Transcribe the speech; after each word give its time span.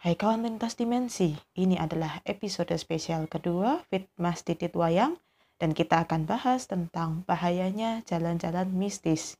Hai 0.00 0.16
kawan 0.16 0.48
lintas 0.48 0.80
dimensi, 0.80 1.36
ini 1.60 1.76
adalah 1.76 2.24
episode 2.24 2.72
spesial 2.80 3.28
kedua 3.28 3.84
Fit 3.92 4.08
Mas 4.16 4.40
Didit 4.40 4.72
Wayang 4.72 5.20
dan 5.60 5.76
kita 5.76 6.08
akan 6.08 6.24
bahas 6.24 6.64
tentang 6.64 7.20
bahayanya 7.28 8.00
jalan-jalan 8.08 8.72
mistis. 8.72 9.36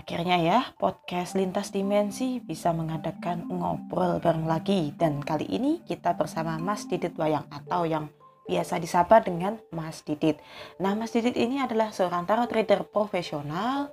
Akhirnya 0.00 0.40
ya, 0.40 0.72
podcast 0.80 1.36
Lintas 1.36 1.68
Dimensi 1.68 2.40
bisa 2.40 2.72
mengadakan 2.72 3.44
ngobrol 3.52 4.16
bareng 4.24 4.48
lagi 4.48 4.96
dan 4.96 5.20
kali 5.20 5.52
ini 5.52 5.84
kita 5.84 6.16
bersama 6.16 6.56
Mas 6.56 6.88
Didit 6.88 7.12
Wayang 7.12 7.44
atau 7.52 7.84
yang 7.84 8.08
biasa 8.48 8.80
disapa 8.80 9.20
dengan 9.20 9.60
Mas 9.68 10.00
Didit. 10.00 10.40
Nah, 10.80 10.96
Mas 10.96 11.12
Didit 11.12 11.36
ini 11.36 11.60
adalah 11.60 11.92
seorang 11.92 12.24
tarot 12.24 12.48
reader 12.48 12.88
profesional 12.88 13.92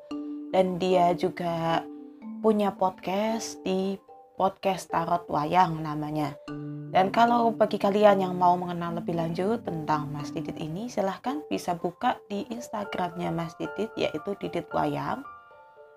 dan 0.53 0.77
dia 0.77 1.17
juga 1.17 1.81
punya 2.45 2.69
podcast 2.77 3.57
di 3.65 3.97
podcast 4.37 4.93
Tarot 4.93 5.25
Wayang 5.25 5.81
namanya. 5.81 6.37
Dan 6.93 7.09
kalau 7.09 7.49
bagi 7.49 7.81
kalian 7.81 8.21
yang 8.21 8.37
mau 8.37 8.53
mengenal 8.53 9.01
lebih 9.01 9.17
lanjut 9.17 9.65
tentang 9.65 10.13
Mas 10.13 10.29
Didit 10.29 10.61
ini, 10.61 10.85
silahkan 10.93 11.41
bisa 11.49 11.73
buka 11.73 12.21
di 12.29 12.45
Instagramnya 12.53 13.33
Mas 13.33 13.57
Didit, 13.57 13.89
yaitu 13.97 14.37
Didit 14.37 14.69
Wayang. 14.69 15.25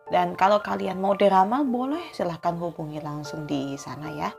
Dan 0.09 0.39
kalau 0.39 0.63
kalian 0.63 1.03
mau 1.03 1.13
diramal, 1.19 1.67
boleh 1.69 2.01
silahkan 2.17 2.57
hubungi 2.57 3.03
langsung 3.03 3.45
di 3.45 3.77
sana 3.77 4.09
ya. 4.09 4.31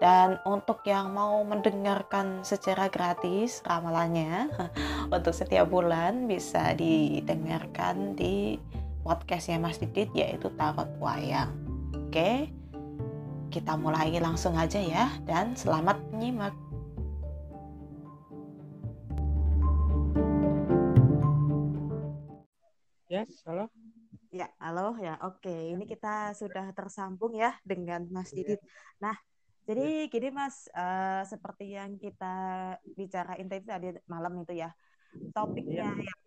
Dan 0.00 0.40
untuk 0.48 0.82
yang 0.82 1.14
mau 1.14 1.38
mendengarkan 1.46 2.42
secara 2.42 2.90
gratis 2.90 3.62
ramalannya, 3.62 4.50
untuk 5.14 5.30
setiap 5.30 5.70
bulan 5.70 6.26
bisa 6.26 6.74
didengarkan 6.74 8.18
di 8.18 8.56
podcastnya 9.00 9.56
Mas 9.56 9.80
Didit 9.80 10.12
yaitu 10.12 10.52
Tarot 10.56 10.88
Wayang. 11.00 11.52
Oke, 11.96 12.52
kita 13.48 13.74
mulai 13.74 14.12
langsung 14.20 14.54
aja 14.54 14.78
ya 14.78 15.08
dan 15.24 15.56
selamat 15.56 15.96
menyimak. 16.12 16.54
Yes, 23.10 23.42
halo. 23.42 23.66
Ya, 24.30 24.46
halo 24.62 24.94
ya. 25.02 25.18
Oke, 25.26 25.50
ini 25.50 25.82
kita 25.82 26.30
sudah 26.38 26.70
tersambung 26.70 27.34
ya 27.34 27.58
dengan 27.66 28.06
Mas 28.14 28.30
iya. 28.30 28.54
Didit. 28.54 28.60
Nah, 29.02 29.18
jadi 29.66 30.06
gini 30.06 30.30
Mas, 30.30 30.70
uh, 30.70 31.26
seperti 31.26 31.74
yang 31.74 31.98
kita 31.98 32.34
bicarain 32.94 33.50
tadi 33.50 33.98
malam 34.06 34.46
itu 34.46 34.54
ya, 34.54 34.70
topiknya 35.34 35.90
ya. 35.90 36.06
yang 36.06 36.20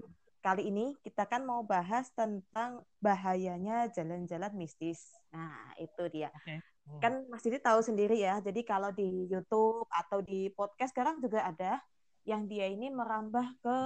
kali 0.43 0.67
ini 0.67 0.99
kita 0.99 1.23
kan 1.23 1.47
mau 1.47 1.63
bahas 1.63 2.11
tentang 2.11 2.83
bahayanya 2.99 3.87
jalan-jalan 3.95 4.51
mistis. 4.59 5.15
Nah, 5.31 5.71
itu 5.79 6.03
dia. 6.11 6.27
Okay. 6.43 6.59
Hmm. 6.83 6.99
Kan 6.99 7.13
Mas 7.31 7.47
Didi 7.47 7.63
tahu 7.63 7.79
sendiri 7.79 8.19
ya. 8.19 8.43
Jadi 8.43 8.67
kalau 8.67 8.91
di 8.91 9.31
YouTube 9.31 9.87
atau 9.87 10.19
di 10.19 10.51
podcast 10.51 10.91
sekarang 10.91 11.23
juga 11.23 11.47
ada 11.47 11.79
yang 12.27 12.43
dia 12.43 12.67
ini 12.67 12.91
merambah 12.91 13.63
ke 13.63 13.77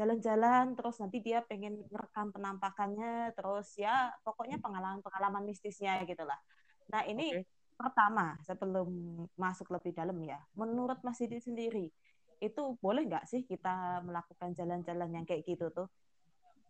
jalan-jalan 0.00 0.78
terus 0.78 0.96
nanti 1.02 1.18
dia 1.20 1.42
pengen 1.44 1.82
merekam 1.90 2.30
penampakannya 2.30 3.34
terus 3.34 3.74
ya 3.74 4.14
pokoknya 4.22 4.62
pengalaman-pengalaman 4.64 5.44
mistisnya 5.44 6.00
gitulah. 6.08 6.40
Nah, 6.88 7.04
ini 7.04 7.36
okay. 7.36 7.44
pertama 7.76 8.40
sebelum 8.48 8.88
masuk 9.36 9.68
lebih 9.76 9.92
dalam 9.92 10.16
ya. 10.24 10.40
Menurut 10.56 11.04
Mas 11.04 11.20
Didi 11.20 11.36
sendiri, 11.36 11.92
itu 12.38 12.78
boleh 12.78 13.02
nggak 13.06 13.26
sih 13.26 13.42
kita 13.42 14.02
melakukan 14.06 14.54
jalan-jalan 14.54 15.10
yang 15.10 15.24
kayak 15.26 15.42
gitu 15.46 15.70
tuh? 15.74 15.88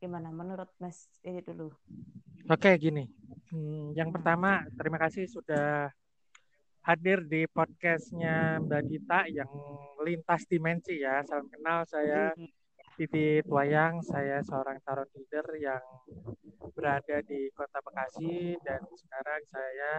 Gimana 0.01 0.33
menurut 0.33 0.71
Mas 0.81 1.11
ini 1.27 1.45
dulu? 1.45 1.75
Oke, 2.49 2.73
gini. 2.81 3.05
Hmm, 3.53 3.93
yang 3.93 4.09
pertama, 4.09 4.65
terima 4.77 4.97
kasih 4.97 5.29
sudah 5.29 5.93
hadir 6.89 7.21
di 7.29 7.45
podcastnya 7.45 8.57
Mbak 8.65 8.83
Dita 8.89 9.21
yang 9.29 9.51
lintas 10.01 10.49
dimensi 10.49 11.05
ya. 11.05 11.21
Salam 11.29 11.53
kenal, 11.53 11.85
saya 11.85 12.33
Titi 12.97 13.45
Wayang, 13.45 14.01
saya 14.01 14.41
seorang 14.41 14.81
tarot 14.83 15.07
leader 15.13 15.47
yang 15.61 15.85
berada 16.73 17.21
di 17.23 17.53
Kota 17.53 17.79
Bekasi 17.85 18.57
dan 18.65 18.81
sekarang 18.89 19.43
saya 19.53 19.93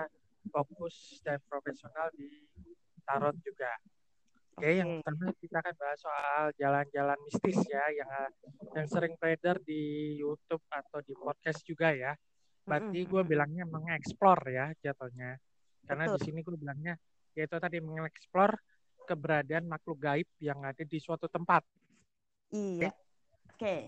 fokus 0.49 1.21
dan 1.21 1.37
profesional 1.45 2.09
di 2.17 2.49
tarot 3.05 3.37
juga. 3.45 3.71
Oke, 4.59 4.75
yang 4.75 4.99
pertama 4.99 5.31
kita 5.39 5.57
akan 5.63 5.75
bahas 5.79 5.99
soal 6.03 6.43
jalan-jalan 6.59 7.19
mistis 7.23 7.59
ya, 7.71 7.79
yang 7.95 8.11
yang 8.75 8.87
sering 8.91 9.15
beredar 9.15 9.55
di 9.63 10.13
YouTube 10.19 10.59
atau 10.67 10.99
di 10.99 11.15
podcast 11.15 11.63
juga 11.63 11.95
ya. 11.95 12.11
Berarti 12.67 13.07
gue 13.07 13.23
bilangnya 13.23 13.63
mengeksplor 13.63 14.39
ya 14.51 14.75
jatuhnya. 14.83 15.39
Karena 15.87 16.11
Betul. 16.11 16.15
di 16.19 16.19
sini 16.27 16.39
gue 16.43 16.55
bilangnya 16.59 16.93
yaitu 17.39 17.55
tadi 17.55 17.79
mengeksplor 17.79 18.51
keberadaan 19.07 19.63
makhluk 19.63 19.95
gaib 19.95 20.27
yang 20.43 20.59
ada 20.67 20.83
di 20.83 20.99
suatu 20.99 21.31
tempat. 21.31 21.63
Iya. 22.51 22.91
Oke. 23.55 23.55
Okay. 23.55 23.81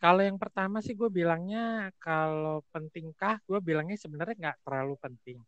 Kalau 0.00 0.24
yang 0.24 0.40
pertama 0.40 0.80
sih 0.80 0.96
gue 0.96 1.12
bilangnya 1.12 1.92
kalau 2.00 2.64
pentingkah, 2.72 3.36
gue 3.44 3.60
bilangnya 3.60 4.00
sebenarnya 4.00 4.40
nggak 4.40 4.58
terlalu 4.64 4.96
penting. 4.96 5.38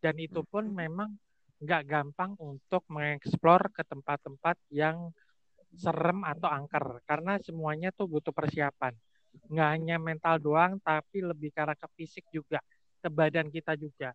Dan 0.00 0.16
itu 0.16 0.40
pun 0.48 0.72
memang 0.72 1.12
nggak 1.62 1.82
gampang 1.86 2.34
untuk 2.42 2.82
mengeksplor 2.90 3.70
ke 3.70 3.86
tempat-tempat 3.86 4.58
yang 4.74 5.14
serem 5.78 6.26
atau 6.26 6.50
angker 6.50 7.00
karena 7.06 7.38
semuanya 7.38 7.94
tuh 7.94 8.10
butuh 8.10 8.34
persiapan. 8.34 8.92
Nggak 9.48 9.68
hanya 9.78 9.96
mental 9.96 10.42
doang 10.42 10.82
tapi 10.82 11.22
lebih 11.22 11.54
karena 11.54 11.78
ke 11.78 11.86
fisik 11.94 12.26
juga 12.34 12.58
ke 12.98 13.08
badan 13.08 13.48
kita 13.48 13.78
juga. 13.78 14.10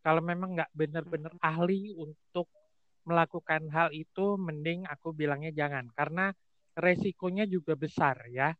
Kalau 0.00 0.22
memang 0.22 0.56
nggak 0.56 0.70
benar-benar 0.72 1.34
ahli 1.42 1.90
untuk 1.92 2.46
melakukan 3.02 3.66
hal 3.74 3.90
itu 3.90 4.38
mending 4.38 4.86
aku 4.86 5.10
bilangnya 5.10 5.50
jangan 5.50 5.90
karena 5.92 6.30
resikonya 6.78 7.50
juga 7.50 7.74
besar 7.74 8.30
ya. 8.30 8.54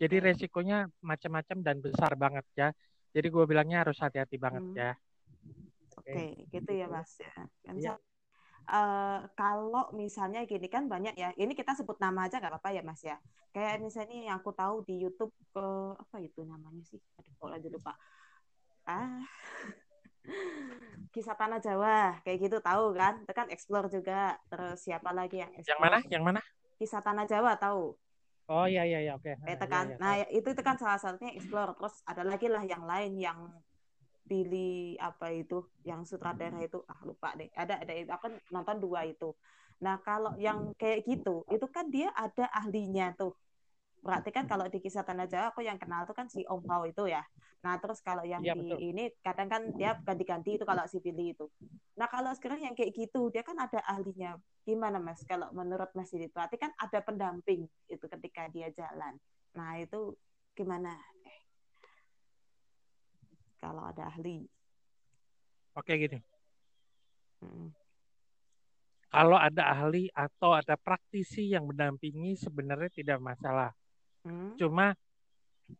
Jadi 0.00 0.18
resikonya 0.18 0.88
macam-macam 1.04 1.58
dan 1.60 1.76
besar 1.78 2.16
banget 2.18 2.46
ya. 2.56 2.68
Jadi 3.12 3.28
gue 3.28 3.44
bilangnya 3.44 3.84
harus 3.86 4.00
hati-hati 4.00 4.40
banget 4.40 4.64
hmm. 4.64 4.80
ya 4.80 4.96
Oke, 5.98 6.10
okay, 6.12 6.30
gitu 6.48 6.70
ya 6.72 6.86
Mas 6.88 7.18
ya. 7.20 7.32
Kan 7.64 7.76
ya. 7.78 7.94
Uh, 8.62 9.26
kalau 9.34 9.90
misalnya 9.90 10.46
gini 10.46 10.70
kan 10.70 10.86
banyak 10.86 11.18
ya, 11.18 11.34
ini 11.34 11.50
kita 11.52 11.74
sebut 11.74 11.98
nama 11.98 12.30
aja 12.30 12.38
nggak 12.38 12.52
apa-apa 12.54 12.70
ya 12.70 12.82
Mas 12.86 13.02
ya. 13.02 13.18
Kayak 13.50 13.82
misalnya 13.82 14.32
yang 14.32 14.36
aku 14.38 14.54
tahu 14.54 14.86
di 14.86 15.02
YouTube 15.02 15.34
ke 15.50 15.60
uh, 15.60 15.98
apa 15.98 16.16
itu 16.22 16.46
namanya 16.46 16.82
sih? 16.86 17.02
Aduh, 17.18 17.32
kok 17.36 17.50
aja 17.50 17.68
lupa. 17.68 17.92
Ah, 18.86 19.22
kisah 21.14 21.36
tanah 21.36 21.58
Jawa 21.58 22.22
kayak 22.22 22.38
gitu 22.48 22.58
tahu 22.62 22.94
kan? 22.94 23.20
Itu 23.26 23.32
kan 23.34 23.50
explore 23.50 23.90
juga. 23.90 24.38
Terus 24.46 24.78
siapa 24.80 25.10
lagi 25.10 25.42
yang 25.42 25.52
explore? 25.52 25.68
Yang 25.68 25.80
mana? 25.82 25.98
Yang 26.08 26.22
mana? 26.22 26.40
Kisah 26.78 27.02
tanah 27.02 27.26
Jawa 27.26 27.52
tahu? 27.58 27.98
Oh 28.50 28.66
iya 28.66 28.82
iya 28.82 28.98
iya 29.04 29.12
oke. 29.14 29.26
Okay. 29.26 29.54
Itu 29.54 29.66
kan. 29.70 29.84
Iya, 29.90 29.96
iya. 29.96 30.02
Nah, 30.02 30.12
itu 30.30 30.48
itu 30.50 30.62
kan 30.62 30.76
salah 30.78 30.98
satunya 30.98 31.34
explore. 31.34 31.74
Terus 31.78 31.94
ada 32.06 32.22
lagi 32.26 32.46
lah 32.50 32.62
yang 32.66 32.82
lain 32.86 33.12
yang 33.18 33.38
Billy 34.32 34.96
apa 34.96 35.28
itu 35.28 35.60
yang 35.84 36.08
sutradara 36.08 36.56
itu 36.64 36.80
ah 36.88 36.96
lupa 37.04 37.36
deh. 37.36 37.52
Ada 37.52 37.84
ada 37.84 37.92
itu 37.92 38.08
aku 38.08 38.32
nonton 38.48 38.80
dua 38.80 39.04
itu. 39.04 39.36
Nah 39.84 40.00
kalau 40.00 40.32
yang 40.40 40.72
kayak 40.80 41.04
gitu 41.04 41.44
itu 41.52 41.66
kan 41.68 41.92
dia 41.92 42.08
ada 42.16 42.48
ahlinya 42.48 43.12
tuh. 43.12 43.36
Berarti 44.00 44.32
kan 44.32 44.48
kalau 44.48 44.64
di 44.72 44.80
kisah 44.80 45.04
tanah 45.04 45.28
Jawa 45.28 45.52
aku 45.52 45.60
yang 45.60 45.76
kenal 45.76 46.08
tuh 46.08 46.16
kan 46.16 46.32
si 46.32 46.48
Om 46.48 46.64
Pao 46.64 46.88
itu 46.88 47.04
ya. 47.12 47.20
Nah 47.60 47.76
terus 47.76 48.00
kalau 48.00 48.24
yang 48.24 48.40
ya, 48.40 48.56
di 48.56 48.72
betul. 48.72 48.80
ini 48.80 49.04
kadang 49.20 49.52
kan 49.52 49.62
dia 49.76 50.00
ganti-ganti 50.00 50.56
itu 50.56 50.64
kalau 50.64 50.88
si 50.88 50.96
Billy 51.04 51.36
itu. 51.36 51.46
Nah 52.00 52.08
kalau 52.08 52.32
sekarang 52.32 52.64
yang 52.64 52.72
kayak 52.72 52.96
gitu 52.96 53.28
dia 53.28 53.44
kan 53.44 53.60
ada 53.60 53.84
ahlinya. 53.84 54.40
Gimana 54.64 54.96
mas 54.96 55.20
kalau 55.28 55.52
menurut 55.52 55.92
mas 55.92 56.08
ini 56.16 56.32
berarti 56.32 56.56
kan 56.56 56.72
ada 56.80 57.04
pendamping 57.04 57.68
itu 57.86 58.04
ketika 58.08 58.48
dia 58.48 58.72
jalan. 58.72 59.20
Nah 59.52 59.76
itu 59.76 60.16
gimana 60.56 60.96
kalau 63.62 63.86
ada 63.86 64.10
ahli. 64.10 64.42
Oke 65.78 65.94
gini. 65.94 66.18
Hmm. 67.38 67.70
Kalau 69.06 69.38
ada 69.38 69.62
ahli 69.70 70.10
atau 70.10 70.56
ada 70.56 70.74
praktisi 70.74 71.54
yang 71.54 71.70
mendampingi 71.70 72.34
sebenarnya 72.34 72.90
tidak 72.90 73.18
masalah. 73.22 73.70
Hmm. 74.26 74.58
Cuma 74.58 74.98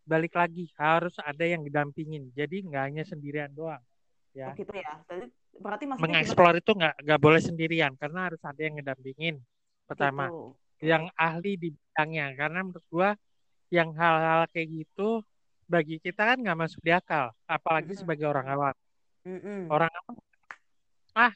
balik 0.07 0.39
lagi 0.39 0.71
harus 0.79 1.19
ada 1.19 1.43
yang 1.43 1.67
didampingin. 1.67 2.31
Jadi 2.31 2.63
nggak 2.71 2.85
hanya 2.87 3.03
sendirian 3.03 3.51
doang. 3.51 3.83
Ya. 4.33 4.53
Oh 4.53 4.57
gitu 4.57 4.71
ya. 4.73 5.03
berarti 5.53 5.85
maksudnya 5.85 6.25
mengeksplor 6.25 6.55
itu 6.57 6.73
nggak 6.73 6.95
nggak 7.05 7.21
boleh 7.21 7.41
sendirian 7.45 7.93
karena 8.01 8.31
harus 8.31 8.41
ada 8.47 8.61
yang 8.63 8.79
ngedampingin. 8.81 9.37
Pertama, 9.85 10.33
gitu. 10.33 10.89
yang 10.89 11.11
ahli 11.19 11.53
di 11.59 11.69
bidangnya. 11.75 12.33
Karena 12.39 12.61
menurut 12.65 12.87
gua 12.89 13.11
yang 13.73 13.93
hal-hal 13.97 14.49
kayak 14.53 14.69
gitu 14.85 15.25
bagi 15.73 15.97
kita 15.97 16.23
kan 16.29 16.39
nggak 16.45 16.59
masuk 16.61 16.81
di 16.85 16.93
akal, 16.93 17.33
apalagi 17.49 17.97
sebagai 17.97 18.29
orang 18.29 18.47
awam. 18.53 18.77
Mm-hmm. 19.25 19.59
Orang 19.73 19.89
awam, 19.89 20.17
ah, 21.17 21.33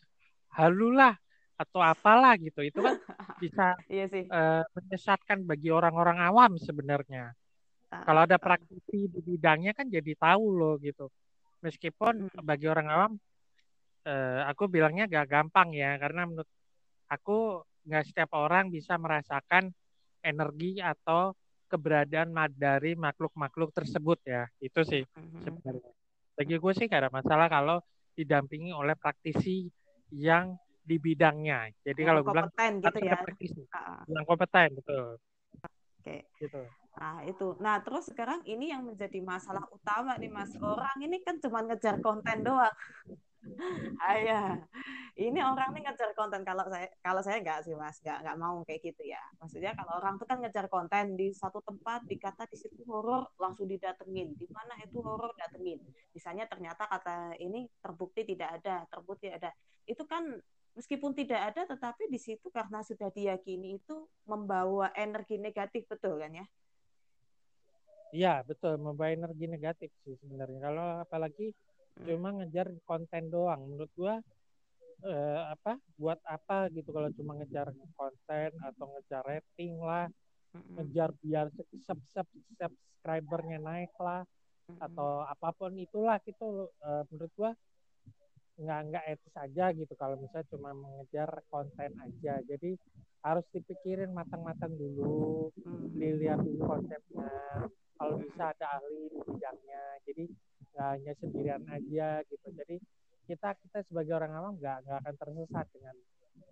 halulah 0.53 1.17
atau 1.57 1.81
apalah 1.81 2.37
gitu, 2.37 2.61
itu 2.61 2.77
kan 2.85 3.01
bisa 3.43 3.81
iya 3.89 4.05
sih. 4.13 4.29
Uh, 4.29 4.61
menyesatkan 4.77 5.41
bagi 5.49 5.73
orang-orang 5.73 6.21
awam 6.21 6.61
sebenarnya. 6.61 7.33
Uh, 7.89 8.05
Kalau 8.05 8.29
ada 8.29 8.37
praktisi 8.37 9.09
di 9.09 9.21
bidangnya 9.25 9.73
kan 9.73 9.89
jadi 9.89 10.13
tahu 10.13 10.45
loh 10.53 10.77
gitu. 10.85 11.09
Meskipun 11.65 12.29
hmm. 12.29 12.45
bagi 12.45 12.69
orang 12.69 12.89
awam, 12.93 13.13
uh, 14.05 14.45
aku 14.53 14.69
bilangnya 14.69 15.09
gak 15.09 15.33
gampang 15.33 15.73
ya, 15.73 15.97
karena 15.97 16.29
menurut 16.29 16.51
aku 17.09 17.65
nggak 17.87 18.05
setiap 18.05 18.35
orang 18.35 18.69
bisa 18.69 18.99
merasakan 18.99 19.71
energi 20.27 20.83
atau 20.83 21.33
keberadaan 21.67 22.33
dari 22.55 22.95
makhluk-makhluk 22.95 23.75
tersebut 23.75 24.19
ya. 24.25 24.47
Itu 24.63 24.83
sih 24.83 25.03
hmm. 25.03 25.43
sebenarnya. 25.43 25.91
Bagi 26.37 26.57
gue 26.61 26.73
sih 26.77 26.87
gak 26.87 27.07
ada 27.07 27.13
masalah 27.13 27.47
kalau 27.49 27.79
didampingi 28.17 28.73
oleh 28.73 28.97
praktisi 28.97 29.69
yang 30.15 30.57
di 30.87 30.97
bidangnya. 31.03 31.69
Jadi 31.83 32.01
yang 32.01 32.09
kalau 32.15 32.23
bilang 32.23 32.49
gitu 32.55 32.99
ya. 33.03 33.19
praktisi, 33.19 33.63
yang 34.07 34.25
kompeten 34.25 34.79
betul. 34.79 35.19
Oke. 36.01 36.31
Gitu. 36.39 36.63
Nah, 36.97 37.21
itu. 37.29 37.59
Nah, 37.61 37.77
terus 37.85 38.09
sekarang 38.09 38.41
ini 38.49 38.73
yang 38.73 38.87
menjadi 38.87 39.21
masalah 39.21 39.67
utama 39.69 40.17
nih, 40.17 40.33
Mas. 40.33 40.55
Orang 40.57 40.97
ini 41.03 41.21
kan 41.21 41.37
cuma 41.43 41.61
ngejar 41.67 42.01
konten 42.01 42.47
doang. 42.47 42.73
Ayah, 43.97 44.61
ini 45.17 45.41
orang 45.41 45.73
nih 45.73 45.83
ngejar 45.89 46.13
konten 46.13 46.45
kalau 46.45 46.69
saya 46.69 46.87
kalau 47.01 47.23
saya 47.25 47.41
nggak 47.41 47.65
sih 47.65 47.73
mas, 47.73 47.97
nggak 48.05 48.19
nggak 48.23 48.37
mau 48.37 48.61
kayak 48.69 48.81
gitu 48.85 49.03
ya. 49.09 49.23
Maksudnya 49.41 49.73
kalau 49.73 49.99
orang 49.99 50.21
tuh 50.21 50.27
kan 50.29 50.39
ngejar 50.45 50.67
konten 50.69 51.17
di 51.17 51.33
satu 51.33 51.65
tempat 51.65 52.05
dikata 52.05 52.45
di 52.47 52.57
situ 52.61 52.85
horor 52.85 53.33
langsung 53.41 53.65
didatengin, 53.65 54.37
di 54.37 54.47
mana 54.53 54.77
itu 54.85 55.01
horor 55.01 55.33
datengin. 55.35 55.81
Misalnya 56.13 56.45
ternyata 56.45 56.85
kata 56.85 57.41
ini 57.41 57.65
terbukti 57.81 58.29
tidak 58.29 58.61
ada, 58.61 58.85
terbukti 58.93 59.33
ada. 59.33 59.51
Itu 59.89 60.05
kan 60.05 60.37
meskipun 60.77 61.17
tidak 61.17 61.41
ada 61.55 61.65
tetapi 61.65 62.13
di 62.13 62.21
situ 62.21 62.53
karena 62.53 62.85
sudah 62.85 63.09
diyakini 63.09 63.81
itu 63.81 64.05
membawa 64.29 64.93
energi 64.93 65.41
negatif 65.41 65.89
betul 65.89 66.21
kan 66.21 66.37
ya 66.37 66.47
Iya 68.15 68.45
betul 68.47 68.79
membawa 68.79 69.11
energi 69.11 69.45
negatif 69.51 69.91
sih 70.05 70.15
sebenarnya 70.21 70.61
kalau 70.63 70.87
apalagi. 71.03 71.51
Cuma 72.05 72.29
ngejar 72.37 72.69
konten 72.85 73.33
doang. 73.33 73.65
Menurut 73.65 73.93
gua 73.97 74.15
eh, 75.05 75.43
apa 75.53 75.81
buat 75.97 76.21
apa 76.25 76.69
gitu 76.73 76.93
kalau 76.93 77.09
cuma 77.17 77.37
ngejar 77.41 77.73
konten 77.97 78.51
atau 78.61 78.85
ngejar 78.97 79.23
rating 79.25 79.81
lah. 79.81 80.09
Hmm. 80.57 80.81
ngejar 80.81 81.13
biar 81.21 81.53
sub 81.53 81.69
sub 81.85 82.29
subscribernya 82.57 83.61
naik 83.61 83.93
lah 84.01 84.25
hmm. 84.73 84.81
atau 84.81 85.25
apa 85.25 85.53
pun 85.53 85.73
itulah 85.77 86.17
gitu. 86.25 86.69
Eh, 86.81 87.03
menurut 87.13 87.33
gua 87.37 87.51
nggak 88.57 88.81
nggak 88.89 89.05
etis 89.13 89.35
aja 89.37 89.69
gitu 89.77 89.93
kalau 90.01 90.17
misalnya 90.17 90.49
cuma 90.49 90.73
mengejar 90.73 91.29
konten 91.53 91.93
aja. 92.01 92.41
Jadi 92.45 92.73
harus 93.21 93.45
dipikirin 93.53 94.15
matang-matang 94.15 94.73
dulu 94.79 95.51
hmm. 95.61 95.99
dilihat 95.99 96.41
dulu 96.41 96.63
konsepnya. 96.65 97.29
Kalau 97.97 98.21
bisa 98.21 98.53
ada 98.53 98.67
ahli 98.81 99.09
di 99.09 99.19
bidangnya. 99.25 99.85
Jadi 100.05 100.25
nggak 100.77 100.89
hanya 101.01 101.13
sendirian 101.17 101.65
aja 101.73 102.21
gitu 102.29 102.47
jadi 102.53 102.77
kita 103.25 103.57
kita 103.65 103.79
sebagai 103.89 104.13
orang 104.13 104.33
awam 104.37 104.55
nggak 104.61 104.85
nggak 104.85 104.99
akan 105.01 105.15
tersesat 105.17 105.67
dengan 105.73 105.97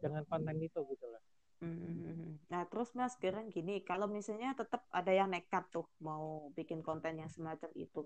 dengan 0.01 0.23
konten 0.25 0.57
itu 0.65 0.81
gitu 0.89 1.07
loh 1.13 1.21
Hmm. 1.65 2.37
Nah, 2.53 2.69
terus 2.69 2.93
Mas 2.93 3.17
sekarang 3.17 3.49
gini, 3.49 3.81
kalau 3.81 4.05
misalnya 4.05 4.53
tetap 4.53 4.85
ada 4.93 5.09
yang 5.09 5.33
nekat 5.33 5.65
tuh 5.73 5.89
mau 6.05 6.53
bikin 6.53 6.85
konten 6.85 7.17
yang 7.17 7.33
semacam 7.33 7.73
itu, 7.73 8.05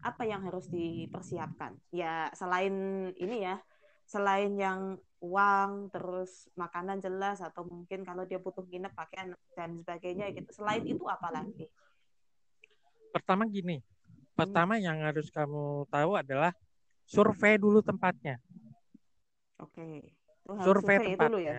apa 0.00 0.24
yang 0.24 0.40
harus 0.40 0.72
dipersiapkan? 0.72 1.76
Ya, 1.92 2.32
selain 2.32 2.72
ini 3.20 3.44
ya, 3.44 3.60
selain 4.08 4.56
yang 4.56 4.96
uang, 5.20 5.92
terus 5.92 6.48
makanan 6.56 7.04
jelas, 7.04 7.44
atau 7.44 7.68
mungkin 7.68 8.08
kalau 8.08 8.24
dia 8.24 8.40
butuh 8.40 8.64
nginep, 8.64 8.96
pakaian, 8.96 9.36
dan 9.52 9.76
sebagainya 9.84 10.32
gitu. 10.32 10.48
Selain 10.56 10.80
itu 10.88 11.04
apa 11.04 11.28
lagi? 11.28 11.68
Pertama 13.12 13.44
gini, 13.52 13.84
pertama 14.34 14.76
hmm. 14.76 14.84
yang 14.84 14.98
harus 15.02 15.30
kamu 15.30 15.88
tahu 15.88 16.10
adalah 16.18 16.52
survei 17.06 17.58
dulu 17.58 17.80
tempatnya. 17.80 18.38
Oke. 19.62 20.10
Survei, 20.44 20.62
survei 20.62 20.96
tempatnya. 21.14 21.30
Dulu 21.30 21.38
ya? 21.40 21.54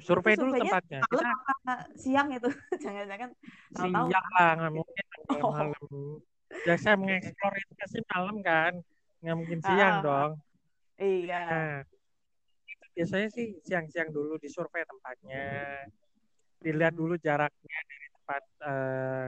survei 0.00 0.36
dulu 0.36 0.52
tempatnya 0.60 1.00
kita 1.08 1.74
siang 1.96 2.28
itu 2.32 2.48
jangan-jangan 2.84 3.30
siang 3.72 4.28
lah 4.36 4.50
nggak 4.60 4.72
mungkin 4.76 5.04
oh. 5.40 5.52
malam 5.52 5.72
ya 6.68 6.74
saya 6.76 6.94
mengeksplor 7.00 7.52
itu 7.56 7.72
pasti 7.80 7.98
malam 8.12 8.36
kan 8.44 8.72
nggak 9.24 9.36
mungkin 9.36 9.58
siang 9.64 9.94
ah, 10.00 10.02
dong 10.04 10.30
iya 11.00 11.40
nah, 11.48 11.78
biasanya 12.92 13.28
sih 13.32 13.56
siang-siang 13.64 14.12
dulu 14.12 14.36
di 14.40 14.48
survei 14.48 14.84
tempatnya 14.84 15.44
dilihat 16.60 16.94
dulu 16.96 17.16
jaraknya 17.20 17.78
dari 17.84 18.06
tempat 18.12 18.42
uh, 18.64 19.26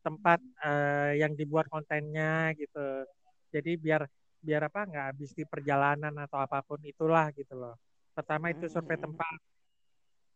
tempat 0.00 0.40
uh, 0.64 1.12
yang 1.16 1.32
dibuat 1.36 1.68
kontennya 1.68 2.52
gitu. 2.56 3.04
Jadi 3.52 3.76
biar 3.76 4.02
biar 4.40 4.72
apa 4.72 4.88
nggak 4.88 5.06
habis 5.12 5.30
di 5.36 5.44
perjalanan 5.44 6.16
atau 6.16 6.40
apa 6.40 6.64
pun 6.64 6.80
itulah 6.84 7.28
gitu 7.36 7.56
loh. 7.56 7.76
Pertama 8.16 8.48
itu 8.52 8.66
survei 8.66 8.96
hmm. 8.96 9.04
tempat. 9.06 9.38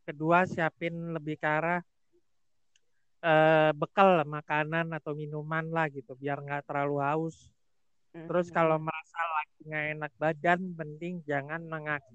Kedua 0.05 0.45
siapin 0.45 1.17
lebih 1.17 1.41
ke 1.41 1.49
arah 1.49 1.81
uh, 3.25 3.73
bekal 3.73 4.21
makanan 4.29 4.93
atau 4.93 5.17
minuman 5.17 5.65
lah 5.73 5.89
gitu 5.89 6.13
biar 6.13 6.45
nggak 6.45 6.69
terlalu 6.69 7.01
haus. 7.01 7.49
Terus 8.15 8.47
kalau 8.55 8.79
merasa 8.79 9.19
lagi 9.19 9.59
nggak 9.67 9.87
enak 9.99 10.13
badan 10.23 10.61
penting 10.79 11.19
jangan 11.27 11.67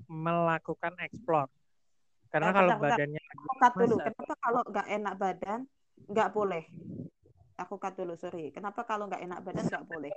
melakukan 0.07 0.95
explore. 1.03 1.51
Karena 2.31 2.53
eh, 2.53 2.55
kalau 2.55 2.71
bentar, 2.77 2.95
badannya 2.95 3.21
cut 3.59 3.73
dulu. 3.75 3.95
kenapa 3.99 4.33
kalau 4.39 4.61
nggak 4.69 4.87
enak 4.87 5.13
badan 5.19 5.59
nggak 6.07 6.29
boleh 6.31 6.63
aku 7.59 7.75
cut 7.75 7.93
dulu 7.99 8.15
sorry 8.15 8.49
kenapa 8.55 8.87
kalau 8.87 9.11
nggak 9.11 9.23
enak 9.27 9.43
badan 9.43 9.67
nggak 9.67 9.85
boleh 9.85 10.11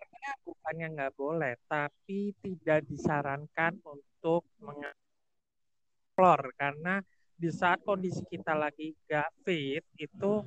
bukannya 0.46 0.86
nggak 0.94 1.12
boleh 1.18 1.58
tapi 1.66 2.30
tidak 2.38 2.86
disarankan 2.86 3.82
untuk 3.82 4.46
mengeksplor 4.62 6.40
karena 6.54 7.02
di 7.42 7.50
saat 7.50 7.82
kondisi 7.82 8.22
kita 8.30 8.54
lagi 8.54 8.94
gak 9.10 9.26
fit 9.42 9.82
itu 9.98 10.46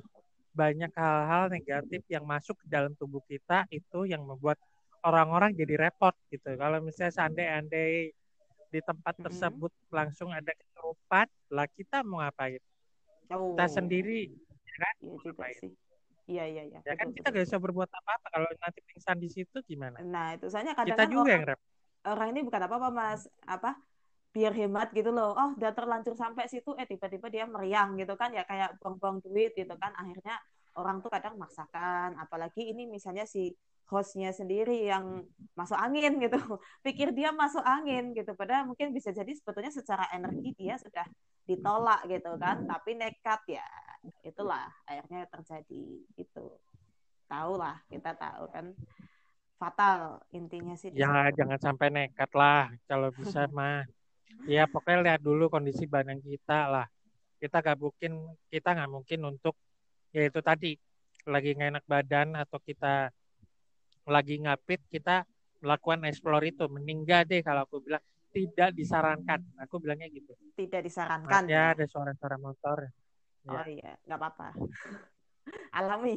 banyak 0.56 0.88
hal-hal 0.96 1.52
negatif 1.52 2.00
yang 2.08 2.24
masuk 2.24 2.56
ke 2.64 2.66
dalam 2.72 2.96
tubuh 2.96 3.20
kita 3.28 3.68
itu 3.68 4.08
yang 4.08 4.24
membuat 4.24 4.56
orang-orang 5.04 5.52
jadi 5.52 5.76
repot 5.76 6.16
gitu. 6.32 6.56
Kalau 6.56 6.80
misalnya 6.80 7.12
seandai-andai 7.12 8.16
di 8.72 8.80
tempat 8.80 9.14
tersebut 9.20 9.68
mm 9.68 9.78
-hmm. 9.84 9.94
langsung 9.94 10.32
ada 10.32 10.50
kesurupan, 10.56 11.28
lah 11.52 11.68
kita 11.70 12.00
mau 12.02 12.24
ngapain? 12.24 12.58
Oh. 13.30 13.52
Kita 13.54 13.66
sendiri, 13.68 14.32
ya 14.40 14.74
kan? 14.80 14.94
Sih. 15.60 15.70
Iya 16.26 16.44
iya 16.50 16.62
iya. 16.66 16.80
Ya 16.82 16.94
kan 16.98 17.14
kita 17.14 17.30
gak 17.30 17.46
bisa 17.46 17.58
berbuat 17.62 17.86
apa-apa 17.86 18.26
kalau 18.34 18.48
nanti 18.58 18.82
pingsan 18.82 19.18
di 19.22 19.30
situ 19.30 19.56
gimana? 19.62 20.02
Nah 20.02 20.34
itu 20.34 20.50
soalnya 20.50 20.74
kadang 20.74 20.98
kita 20.98 21.02
kan 21.06 21.10
juga 21.14 21.22
orang, 21.22 21.42
yang. 21.46 21.60
Orang 22.06 22.28
ini 22.34 22.40
bukan 22.42 22.60
apa-apa 22.66 22.88
mas, 22.90 23.20
apa? 23.46 23.78
Biar 24.34 24.52
hemat 24.52 24.90
gitu 24.90 25.14
loh. 25.14 25.32
Oh 25.38 25.54
udah 25.54 25.70
terlanjur 25.70 26.18
sampai 26.18 26.50
situ 26.50 26.74
eh 26.76 26.86
tiba-tiba 26.86 27.30
dia 27.30 27.46
meriang 27.46 27.94
gitu 27.94 28.18
kan. 28.18 28.34
Ya 28.34 28.42
kayak 28.42 28.82
buang-buang 28.82 29.22
duit 29.22 29.54
gitu 29.54 29.74
kan. 29.78 29.94
Akhirnya 29.94 30.36
orang 30.74 30.98
tuh 30.98 31.14
kadang 31.14 31.38
maksakan. 31.38 32.18
Apalagi 32.18 32.74
ini 32.74 32.90
misalnya 32.90 33.22
si 33.22 33.54
hostnya 33.86 34.34
sendiri 34.34 34.82
yang 34.82 35.22
masuk 35.54 35.78
angin 35.78 36.18
gitu. 36.26 36.42
Pikir 36.82 37.14
dia 37.14 37.30
masuk 37.30 37.62
angin 37.62 38.10
gitu. 38.18 38.34
Padahal 38.34 38.66
mungkin 38.66 38.90
bisa 38.90 39.14
jadi 39.14 39.30
sebetulnya 39.30 39.70
secara 39.70 40.10
energi 40.10 40.58
dia 40.58 40.74
sudah 40.74 41.06
ditolak 41.46 42.02
gitu 42.10 42.34
kan. 42.34 42.66
Tapi 42.66 42.98
nekat 42.98 43.46
ya 43.46 43.66
itulah 44.22 44.70
akhirnya 44.86 45.26
terjadi 45.30 45.84
itu 46.18 46.46
tahu 47.26 47.52
lah 47.58 47.76
kita 47.90 48.14
tahu 48.14 48.44
kan. 48.50 48.66
Fatal 49.56 50.20
intinya 50.36 50.76
sih. 50.76 50.92
Ya 50.92 51.32
jangan 51.32 51.56
sampai 51.56 51.88
nekat 51.88 52.28
lah 52.36 52.70
kalau 52.84 53.08
bisa 53.12 53.48
mah. 53.56 53.88
Ya 54.44 54.68
pokoknya 54.68 55.14
lihat 55.14 55.20
dulu 55.24 55.48
kondisi 55.48 55.88
badan 55.88 56.20
kita 56.20 56.68
lah. 56.68 56.86
Kita 57.40 57.60
gak 57.60 57.80
mungkin 57.80 58.36
kita 58.52 58.76
nggak 58.76 58.90
mungkin 58.92 59.20
untuk 59.36 59.56
ya 60.12 60.28
itu 60.28 60.40
tadi 60.40 60.76
lagi 61.26 61.56
nggak 61.56 61.70
enak 61.72 61.84
badan 61.88 62.36
atau 62.36 62.60
kita 62.60 63.10
lagi 64.06 64.38
ngapit 64.38 64.84
kita 64.92 65.24
melakukan 65.64 66.04
explore 66.04 66.44
itu. 66.44 66.68
Meninggal 66.68 67.24
deh 67.24 67.40
kalau 67.40 67.64
aku 67.64 67.80
bilang 67.80 68.04
tidak 68.36 68.76
disarankan. 68.76 69.40
Aku 69.64 69.80
bilangnya 69.80 70.12
gitu. 70.12 70.36
Tidak 70.52 70.84
disarankan. 70.84 71.48
Ya 71.48 71.72
ada 71.72 71.88
suara-suara 71.88 72.36
motor 72.36 72.92
oh 73.50 73.54
ya. 73.54 73.64
iya. 73.66 73.92
Nggak 74.06 74.18
apa-apa. 74.18 74.48
Alami. 75.78 76.14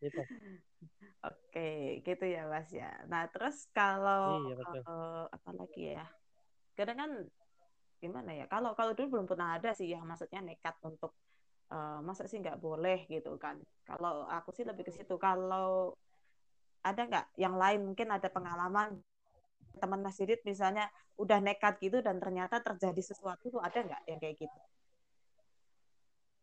Gitu. 0.00 0.20
Oke, 1.28 2.00
gitu 2.00 2.24
ya 2.24 2.48
Mas 2.48 2.72
ya. 2.72 2.88
Nah, 3.04 3.28
terus 3.28 3.68
kalau 3.76 4.48
iya, 4.48 4.56
Uh, 4.88 5.28
apa 5.28 5.50
lagi 5.52 5.92
ya? 5.92 6.06
kadang 6.72 6.96
kan 6.96 7.12
gimana 8.00 8.32
ya? 8.32 8.48
Kalau 8.48 8.72
kalau 8.72 8.96
dulu 8.96 9.20
belum 9.20 9.26
pernah 9.28 9.60
ada 9.60 9.76
sih 9.76 9.92
yang 9.92 10.08
maksudnya 10.08 10.40
nekat 10.40 10.72
untuk 10.80 11.12
uh, 11.68 12.00
masa 12.00 12.24
sih 12.24 12.40
nggak 12.40 12.56
boleh 12.56 13.04
gitu 13.12 13.36
kan? 13.36 13.60
Kalau 13.84 14.24
aku 14.24 14.56
sih 14.56 14.64
lebih 14.64 14.88
ke 14.88 14.92
situ. 14.96 15.20
Kalau 15.20 15.92
ada 16.80 17.02
nggak 17.04 17.26
yang 17.36 17.60
lain? 17.60 17.84
Mungkin 17.84 18.08
ada 18.08 18.32
pengalaman 18.32 18.96
teman 19.76 20.00
Mas 20.00 20.16
Didit 20.16 20.40
misalnya 20.48 20.88
udah 21.20 21.38
nekat 21.44 21.76
gitu 21.84 22.00
dan 22.00 22.16
ternyata 22.16 22.64
terjadi 22.64 23.12
sesuatu 23.12 23.52
tuh 23.52 23.60
ada 23.60 23.84
nggak 23.84 24.02
yang 24.08 24.18
kayak 24.18 24.36
gitu 24.40 24.58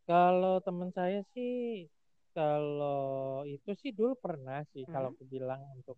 kalau 0.08 0.64
teman 0.64 0.90
saya 0.96 1.22
sih 1.36 1.86
kalau 2.32 3.42
itu 3.50 3.74
sih 3.82 3.90
dulu 3.90 4.14
pernah 4.14 4.62
sih 4.70 4.86
Hmm. 4.86 4.94
kalau 4.94 5.10
aku 5.10 5.26
bilang 5.26 5.58
untuk 5.74 5.98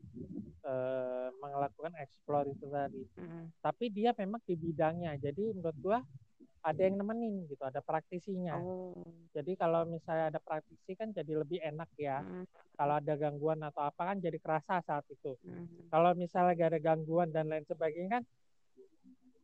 eh, 0.63 1.29
melakukan 1.39 1.95
explore 1.99 2.47
itu 2.51 2.67
tadi. 2.67 3.03
Mm. 3.15 3.51
Tapi 3.63 3.85
dia 3.89 4.11
memang 4.15 4.43
di 4.43 4.55
bidangnya. 4.55 5.15
Jadi 5.19 5.55
menurut 5.55 5.77
gua 5.79 5.99
ada 6.59 6.81
yang 6.83 6.99
nemenin 6.99 7.47
gitu, 7.47 7.63
ada 7.63 7.79
praktisinya. 7.79 8.59
Oh. 8.59 8.91
Jadi 9.31 9.55
kalau 9.55 9.87
misalnya 9.87 10.35
ada 10.35 10.39
praktisi 10.43 10.91
kan 10.99 11.15
jadi 11.15 11.39
lebih 11.39 11.63
enak 11.63 11.89
ya. 11.95 12.19
Mm. 12.19 12.45
Kalau 12.75 12.93
ada 12.99 13.13
gangguan 13.15 13.59
atau 13.63 13.87
apa 13.87 14.13
kan 14.13 14.17
jadi 14.19 14.37
kerasa 14.39 14.83
saat 14.83 15.07
itu. 15.07 15.39
Mm. 15.43 15.87
Kalau 15.87 16.11
misalnya 16.15 16.53
gak 16.59 16.69
ada 16.75 16.79
gangguan 16.83 17.31
dan 17.31 17.47
lain 17.47 17.63
sebagainya 17.63 18.19
kan 18.19 18.23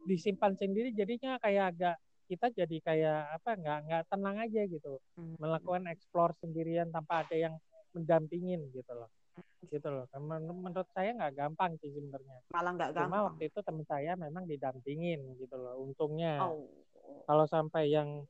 disimpan 0.05 0.53
sendiri 0.53 0.93
jadinya 0.93 1.41
kayak 1.41 1.75
agak 1.75 1.95
kita 2.25 2.49
jadi 2.51 2.77
kayak 2.79 3.19
apa 3.35 3.49
nggak 3.53 3.79
nggak 3.85 4.03
tenang 4.07 4.37
aja 4.39 4.61
gitu 4.65 4.97
Mm. 5.15 5.35
melakukan 5.37 5.83
explore 5.87 6.33
sendirian 6.35 6.89
tanpa 6.89 7.21
ada 7.21 7.35
yang 7.35 7.55
mendampingin 7.91 8.65
gitu 8.71 8.91
loh 8.91 9.09
gitu 9.63 9.87
loh 9.87 10.05
Men- 10.15 10.45
menurut 10.47 10.87
saya 10.89 11.11
nggak 11.11 11.33
gampang 11.35 11.77
sih 11.77 11.89
sebenarnya 11.89 12.39
Malah 12.49 12.71
nggak 12.73 12.89
cuma 12.91 13.01
gampang. 13.03 13.23
waktu 13.27 13.43
itu 13.45 13.59
teman 13.61 13.85
saya 13.85 14.11
memang 14.15 14.43
didampingin 14.43 15.19
gitu 15.37 15.55
loh 15.55 15.75
untungnya 15.79 16.41
Oh. 16.41 16.65
kalau 17.25 17.45
sampai 17.45 17.89
yang 17.89 18.25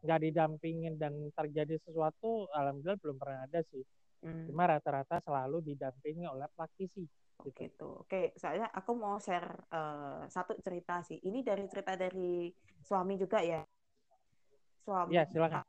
nggak 0.00 0.20
didampingin 0.22 0.94
dan 0.94 1.12
terjadi 1.32 1.78
sesuatu 1.80 2.46
alhamdulillah 2.50 2.98
belum 2.98 3.16
pernah 3.16 3.44
ada 3.44 3.62
sih 3.64 3.82
Mm. 4.20 4.48
cuma 4.48 4.66
rata-rata 4.66 5.20
selalu 5.20 5.62
didampingi 5.64 6.24
oleh 6.24 6.48
praktisi 6.50 7.04
Oh, 7.42 7.52
gitu. 7.52 7.88
Oke, 8.04 8.32
saya 8.40 8.68
aku 8.72 8.96
mau 8.96 9.20
share 9.20 9.68
eh, 9.68 10.22
satu 10.32 10.56
cerita 10.64 11.04
sih. 11.04 11.20
Ini 11.20 11.44
dari 11.44 11.64
cerita 11.68 11.92
dari 11.94 12.48
suami 12.80 13.14
juga 13.20 13.44
ya. 13.44 13.60
Suami. 14.86 15.18
ya 15.18 15.26
silakan 15.26 15.66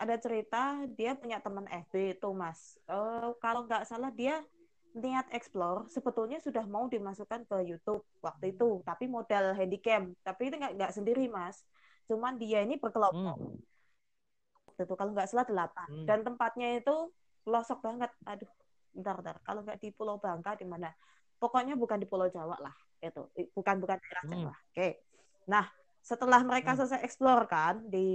Ada 0.00 0.16
cerita 0.16 0.82
dia 0.96 1.12
punya 1.14 1.38
teman 1.44 1.68
FB 1.68 2.18
itu, 2.18 2.28
Mas. 2.32 2.76
Eh, 2.88 3.30
kalau 3.40 3.64
nggak 3.64 3.84
salah 3.88 4.12
dia 4.12 4.40
niat 4.90 5.30
explore 5.30 5.86
sebetulnya 5.86 6.42
sudah 6.42 6.66
mau 6.66 6.90
dimasukkan 6.90 7.46
ke 7.46 7.56
YouTube 7.62 8.02
waktu 8.18 8.56
itu, 8.56 8.82
tapi 8.82 9.06
modal 9.06 9.54
handycam. 9.54 10.12
Tapi 10.26 10.50
itu 10.50 10.56
nggak 10.58 10.74
nggak 10.76 10.92
sendiri, 10.92 11.30
Mas. 11.30 11.62
Cuman 12.10 12.36
dia 12.36 12.64
ini 12.66 12.76
berkelompok. 12.76 13.38
Hmm. 13.38 13.56
Itu 14.80 14.94
kalau 14.96 15.12
nggak 15.14 15.28
salah 15.30 15.46
delapan. 15.46 15.88
Hmm. 15.88 16.06
Dan 16.08 16.18
tempatnya 16.26 16.80
itu 16.80 17.12
pelosok 17.44 17.78
banget. 17.84 18.10
Aduh, 18.26 18.50
bentar, 18.94 19.14
bentar. 19.18 19.36
Kalau 19.42 19.60
nggak 19.62 19.78
di 19.80 19.88
Pulau 19.94 20.16
Bangka 20.18 20.54
di 20.58 20.66
mana? 20.66 20.90
Pokoknya 21.40 21.74
bukan 21.74 21.98
di 21.98 22.06
Pulau 22.06 22.28
Jawa 22.28 22.56
lah. 22.60 22.74
Itu 23.00 23.32
bukan 23.56 23.76
bukan 23.80 23.96
daerah 23.96 24.22
Hmm. 24.26 24.32
Jawa. 24.44 24.54
Oke. 24.70 24.88
Nah, 25.48 25.64
setelah 26.00 26.40
mereka 26.44 26.72
Hmm. 26.72 26.84
selesai 26.84 27.00
explore 27.04 27.44
kan 27.48 27.80
di 27.88 28.08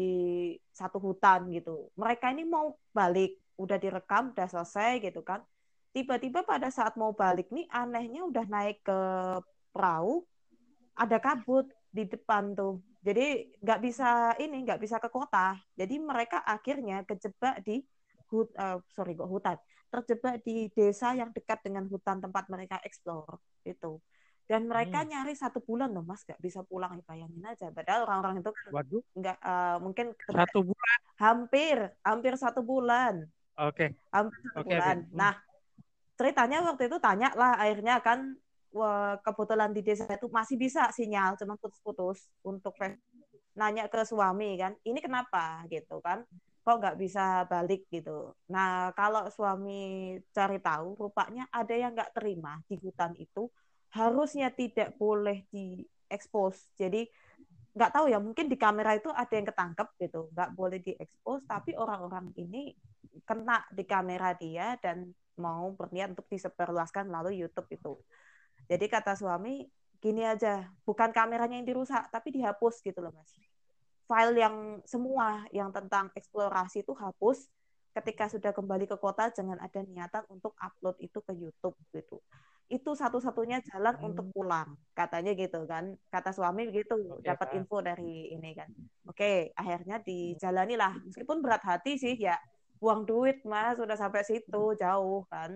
satu 0.70 1.02
hutan 1.02 1.50
gitu, 1.50 1.90
mereka 1.98 2.30
ini 2.30 2.46
mau 2.46 2.78
balik, 2.94 3.38
udah 3.58 3.78
direkam, 3.82 4.34
udah 4.34 4.48
selesai 4.50 5.02
gitu 5.02 5.26
kan. 5.26 5.42
Tiba-tiba 5.96 6.44
pada 6.44 6.68
saat 6.70 7.00
mau 7.00 7.16
balik 7.16 7.50
nih, 7.56 7.66
anehnya 7.72 8.28
udah 8.28 8.46
naik 8.52 8.84
ke 8.84 9.00
perahu, 9.72 10.28
ada 10.96 11.18
kabut 11.24 11.66
di 11.88 12.04
depan 12.04 12.52
tuh. 12.52 12.84
Jadi 13.00 13.56
nggak 13.64 13.80
bisa 13.80 14.36
ini, 14.42 14.66
nggak 14.66 14.82
bisa 14.82 15.00
ke 15.00 15.08
kota. 15.08 15.56
Jadi 15.78 15.96
mereka 16.02 16.44
akhirnya 16.44 17.06
kejebak 17.08 17.64
di 17.64 17.80
hut, 18.28 18.52
eh, 18.58 18.78
sorry 18.92 19.14
kok 19.16 19.30
hutan, 19.30 19.58
terjebak 19.96 20.44
di 20.44 20.68
desa 20.76 21.16
yang 21.16 21.32
dekat 21.32 21.64
dengan 21.64 21.88
hutan 21.88 22.20
tempat 22.20 22.46
mereka 22.52 22.78
explore 22.84 23.40
itu. 23.64 23.98
Dan 24.46 24.70
mereka 24.70 25.02
Hmm. 25.02 25.10
nyari 25.10 25.34
satu 25.34 25.58
bulan 25.64 25.90
loh 25.90 26.06
mas, 26.06 26.22
nggak 26.22 26.38
bisa 26.38 26.62
pulang, 26.68 27.02
bayangin 27.10 27.42
aja. 27.48 27.74
Padahal 27.74 28.06
orang-orang 28.06 28.46
itu 28.46 28.52
kan 28.54 28.66
waduh 28.76 29.04
nggak 29.18 29.38
eh, 29.42 29.78
mungkin 29.82 30.06
satu 30.30 30.60
bulan 30.62 31.00
hampir 31.16 31.78
hampir 32.04 32.34
satu 32.36 32.60
bulan 32.60 33.24
oke 33.56 33.88
hampir 34.12 34.38
satu 34.52 34.60
Oke, 34.62 34.70
bulan. 34.70 34.98
Hmm. 35.02 35.16
Nah, 35.16 35.34
ceritanya 36.20 36.58
waktu 36.68 36.84
itu 36.92 36.98
tanya 37.02 37.30
lah 37.34 37.58
akhirnya 37.60 37.96
kan 38.04 38.20
wah, 38.76 39.16
kebetulan 39.24 39.72
di 39.72 39.82
desa 39.82 40.04
itu 40.12 40.28
masih 40.28 40.56
bisa 40.60 40.92
sinyal, 40.92 41.40
cuma 41.40 41.56
putus-putus 41.56 42.28
untuk 42.44 42.76
nanya 43.56 43.88
ke 43.88 44.04
suami 44.04 44.60
kan, 44.60 44.76
ini 44.84 45.00
kenapa 45.00 45.64
gitu 45.72 46.04
kan? 46.04 46.28
Kok 46.66 46.78
nggak 46.82 46.98
bisa 46.98 47.46
balik 47.46 47.86
gitu. 47.94 48.34
Nah, 48.50 48.90
kalau 48.98 49.30
suami 49.30 50.18
cari 50.34 50.58
tahu, 50.58 50.98
rupanya 50.98 51.46
ada 51.54 51.78
yang 51.78 51.94
nggak 51.94 52.18
terima 52.18 52.58
di 52.66 52.82
hutan 52.82 53.14
itu 53.22 53.46
harusnya 53.94 54.50
tidak 54.50 54.98
boleh 54.98 55.46
diekspos. 55.54 56.74
Jadi 56.74 57.06
nggak 57.76 57.92
tahu 57.94 58.06
ya, 58.10 58.18
mungkin 58.18 58.50
di 58.50 58.58
kamera 58.58 58.98
itu 58.98 59.14
ada 59.14 59.34
yang 59.36 59.46
ketangkep 59.46 59.88
gitu, 60.00 60.22
nggak 60.34 60.50
boleh 60.58 60.80
diekspos, 60.82 61.46
tapi 61.46 61.78
orang-orang 61.78 62.34
ini 62.40 62.74
kena 63.28 63.62
di 63.70 63.84
kamera 63.86 64.34
dia 64.34 64.80
dan 64.82 65.12
mau 65.36 65.70
berniat 65.76 66.16
untuk 66.16 66.28
disebarluaskan 66.32 67.12
melalui 67.12 67.44
YouTube 67.44 67.68
itu. 67.70 67.94
Jadi 68.66 68.86
kata 68.88 69.14
suami, 69.20 69.68
gini 70.00 70.24
aja, 70.24 70.66
bukan 70.88 71.12
kameranya 71.12 71.60
yang 71.60 71.68
dirusak, 71.68 72.08
tapi 72.10 72.32
dihapus 72.34 72.82
gitu 72.82 73.04
loh 73.04 73.12
mas. 73.14 73.36
File 74.06 74.38
yang 74.38 74.56
semua 74.86 75.50
yang 75.50 75.74
tentang 75.74 76.14
eksplorasi 76.14 76.86
itu 76.86 76.94
hapus. 76.94 77.50
Ketika 77.90 78.28
sudah 78.28 78.52
kembali 78.52 78.86
ke 78.86 79.00
kota, 79.00 79.32
jangan 79.32 79.56
ada 79.58 79.80
niatan 79.82 80.28
untuk 80.28 80.52
upload 80.60 81.00
itu 81.00 81.24
ke 81.24 81.32
YouTube 81.34 81.74
gitu. 81.90 82.20
Itu 82.68 82.92
satu-satunya 82.92 83.64
jalan 83.64 83.96
Hmm. 83.96 84.08
untuk 84.12 84.26
pulang, 84.30 84.76
katanya 84.92 85.32
gitu 85.32 85.64
kan. 85.64 85.96
Kata 86.12 86.36
suami 86.36 86.68
begitu, 86.68 86.92
dapat 87.24 87.48
paham. 87.50 87.58
info 87.64 87.78
dari 87.80 88.36
ini 88.36 88.52
kan. 88.52 88.68
Oke, 89.08 89.56
akhirnya 89.56 90.04
dijalani 90.04 90.76
lah. 90.76 90.92
Meskipun 91.02 91.40
berat 91.40 91.64
hati 91.64 91.96
sih 91.96 92.20
ya, 92.20 92.36
buang 92.76 93.08
duit 93.08 93.42
mas, 93.48 93.80
sudah 93.80 93.96
sampai 93.96 94.28
situ 94.28 94.76
jauh 94.76 95.24
kan. 95.32 95.56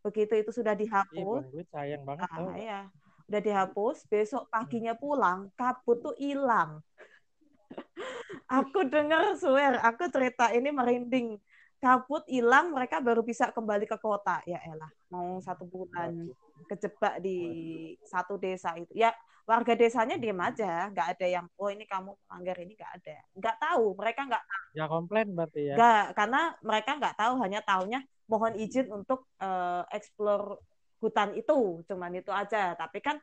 Begitu 0.00 0.38
itu 0.38 0.50
sudah 0.54 0.78
Iya, 0.78 0.86
dihapus, 0.86 1.42
Bang 1.42 1.50
duit 1.50 1.68
sayang 1.68 2.02
banget 2.06 2.26
ah, 2.26 2.36
tau. 2.36 2.46
ya, 2.54 2.80
udah 3.26 3.40
dihapus. 3.42 3.96
Besok 4.06 4.46
paginya 4.46 4.94
pulang, 4.94 5.50
kabut 5.58 5.98
tuh 5.98 6.14
hilang. 6.14 6.78
Aku 8.48 8.84
dengar 8.88 9.34
swear, 9.38 9.80
aku 9.80 10.08
cerita 10.12 10.50
ini 10.52 10.68
merinding. 10.70 11.38
Kabut 11.82 12.22
hilang, 12.30 12.70
mereka 12.70 13.02
baru 13.02 13.26
bisa 13.26 13.50
kembali 13.50 13.90
ke 13.90 13.98
kota. 13.98 14.38
Ya 14.46 14.62
elah, 14.62 14.86
mau 15.10 15.42
satu 15.42 15.66
bulan 15.66 16.30
kejebak 16.70 17.18
di 17.18 17.38
satu 18.06 18.38
desa 18.38 18.70
itu. 18.78 18.94
Ya 18.94 19.10
warga 19.42 19.74
desanya 19.74 20.14
diem 20.14 20.38
aja, 20.38 20.86
nggak 20.94 21.18
ada 21.18 21.26
yang, 21.26 21.46
oh 21.58 21.66
ini 21.66 21.82
kamu 21.82 22.14
melanggar 22.30 22.56
ini 22.62 22.78
nggak 22.78 22.92
ada. 23.02 23.16
Nggak 23.34 23.56
tahu, 23.58 23.84
mereka 23.98 24.20
nggak 24.30 24.44
Ya 24.78 24.86
komplain 24.86 25.34
berarti 25.34 25.60
ya. 25.68 25.74
nggak 25.74 26.04
karena 26.14 26.42
mereka 26.62 26.90
nggak 27.02 27.16
tahu, 27.18 27.32
hanya 27.42 27.60
taunya 27.66 28.00
mohon 28.30 28.54
izin 28.54 28.86
untuk 28.94 29.26
eh, 29.42 29.82
explore 29.90 30.62
hutan 31.02 31.34
itu, 31.34 31.82
cuman 31.90 32.14
itu 32.14 32.30
aja. 32.30 32.78
Tapi 32.78 33.02
kan 33.02 33.18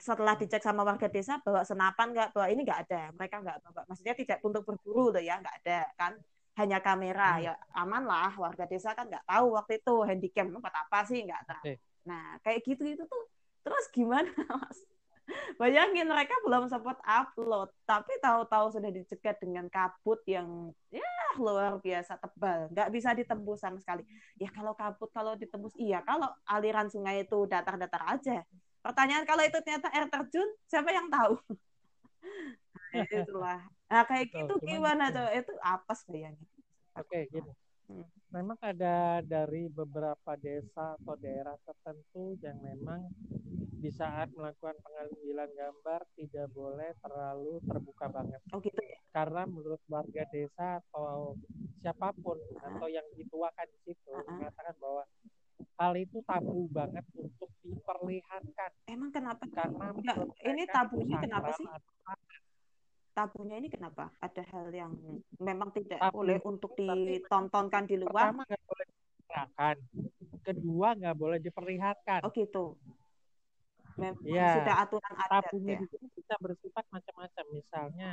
setelah 0.00 0.32
dicek 0.32 0.64
sama 0.64 0.80
warga 0.80 1.12
desa 1.12 1.36
bawa 1.44 1.60
senapan 1.60 2.16
nggak 2.16 2.28
bawa 2.32 2.46
ini 2.48 2.64
nggak 2.64 2.80
ada. 2.88 3.02
Mereka 3.12 3.36
nggak 3.44 3.58
bawa. 3.68 3.80
Maksudnya 3.84 4.16
tidak 4.16 4.38
untuk 4.40 4.64
berburu 4.64 5.12
loh 5.12 5.20
ya 5.20 5.36
nggak 5.36 5.56
ada 5.60 5.80
kan. 5.94 6.12
Hanya 6.56 6.80
kamera. 6.80 7.36
Hmm. 7.36 7.44
ya 7.44 7.54
aman 7.76 8.08
lah. 8.08 8.32
Warga 8.32 8.64
desa 8.64 8.96
kan 8.96 9.12
nggak 9.12 9.28
tahu 9.28 9.46
waktu 9.54 9.72
itu 9.84 9.94
handycam 10.08 10.46
buat 10.56 10.72
apa 10.72 10.98
sih 11.04 11.20
nggak 11.28 11.42
tahu. 11.44 11.64
Oke. 11.68 11.74
nah 12.00 12.40
kayak 12.40 12.64
gitu 12.64 12.96
itu 12.96 13.04
tuh 13.04 13.22
terus 13.60 13.84
gimana 13.92 14.32
mas? 14.56 14.80
Bayangin 15.60 16.08
mereka 16.08 16.32
belum 16.42 16.66
sempat 16.72 16.96
upload. 17.04 17.68
Tapi 17.84 18.12
tahu-tahu 18.24 18.66
sudah 18.72 18.90
dicegat 18.90 19.36
dengan 19.38 19.68
kabut 19.68 20.24
yang 20.24 20.72
ya 20.88 21.04
luar 21.36 21.76
biasa 21.78 22.16
tebal. 22.16 22.72
Nggak 22.72 22.88
bisa 22.88 23.12
ditembus 23.12 23.60
sama 23.60 23.76
sekali. 23.78 24.02
Ya 24.40 24.48
kalau 24.48 24.72
kabut 24.72 25.12
kalau 25.12 25.36
ditembus 25.36 25.76
iya. 25.76 26.00
Kalau 26.08 26.32
aliran 26.48 26.88
sungai 26.88 27.28
itu 27.28 27.44
datar-datar 27.46 28.16
aja 28.16 28.42
pertanyaan 28.80 29.24
kalau 29.24 29.42
itu 29.42 29.58
ternyata 29.60 29.88
air 29.90 30.06
terjun 30.06 30.48
siapa 30.64 30.90
yang 30.90 31.06
tahu 31.06 31.36
nah, 32.92 33.06
itulah 33.06 33.60
nah 33.86 34.02
kayak 34.04 34.28
gitu 34.28 34.54
cuman- 34.54 34.66
gimana 34.66 35.04
tuh 35.08 35.28
itu 35.30 35.52
apes 35.60 36.00
bayangin 36.06 36.48
Oke, 36.92 37.30
gini. 37.30 37.46
Hmm. 37.86 38.02
Memang 38.28 38.58
ada 38.60 39.18
dari 39.20 39.66
beberapa 39.66 40.34
desa 40.36 40.98
atau 40.98 41.14
daerah 41.16 41.54
tertentu 41.60 42.34
yang 42.38 42.58
memang 42.58 43.06
di 43.72 43.88
saat 43.88 44.26
melakukan 44.30 44.74
pengambilan 44.76 45.48
gambar 45.48 46.02
tidak 46.12 46.50
boleh 46.50 46.90
terlalu 46.98 47.62
terbuka 47.62 48.10
banget. 48.10 48.42
oh 48.50 48.58
gitu 48.58 48.74
ya 48.76 48.98
Karena 49.10 49.46
menurut 49.46 49.78
warga 49.86 50.26
desa 50.28 50.82
atau 50.82 51.38
siapa 51.78 52.10
pun 52.16 52.36
atau 52.58 52.86
yang 52.86 53.06
dituakan 53.14 53.66
di 53.70 53.78
situ 53.86 54.10
Ah. 54.12 54.26
mengatakan 54.28 54.74
bahwa 54.76 55.02
hal 55.80 55.96
itu 55.96 56.20
tabu 56.28 56.68
banget 56.68 57.00
untuk 57.16 57.48
diperlihatkan 57.64 58.70
emang 58.84 59.08
kenapa 59.08 59.48
karena 59.48 59.96
Enggak, 59.96 60.16
ini 60.44 60.62
tabunya 60.68 61.16
itu 61.16 61.24
kenapa 61.24 61.50
sih? 61.56 61.66
tabunya 63.16 63.56
ini 63.56 63.68
kenapa 63.72 64.12
ada 64.20 64.42
hal 64.52 64.68
yang 64.76 64.92
memang 65.40 65.72
tidak 65.72 65.98
Tabu. 66.04 66.20
boleh 66.20 66.36
untuk 66.44 66.76
ditontonkan 66.76 67.88
di 67.88 67.96
luar 67.96 68.28
pertama 68.28 68.42
nggak 68.44 68.64
boleh 68.68 68.86
diperlihatkan 68.92 69.76
kedua 70.44 70.88
nggak 71.00 71.16
boleh 71.16 71.38
diperlihatkan 71.40 72.20
oh 72.28 72.32
gitu 72.36 72.76
memang 73.98 74.24
ya, 74.24 74.60
sudah 74.60 74.76
aturan 74.80 75.12
adat 75.12 75.28
tabungnya 75.28 75.76
ya. 75.76 76.08
bisa 76.16 76.34
bersifat 76.40 76.84
macam-macam. 76.88 77.44
Misalnya 77.52 78.10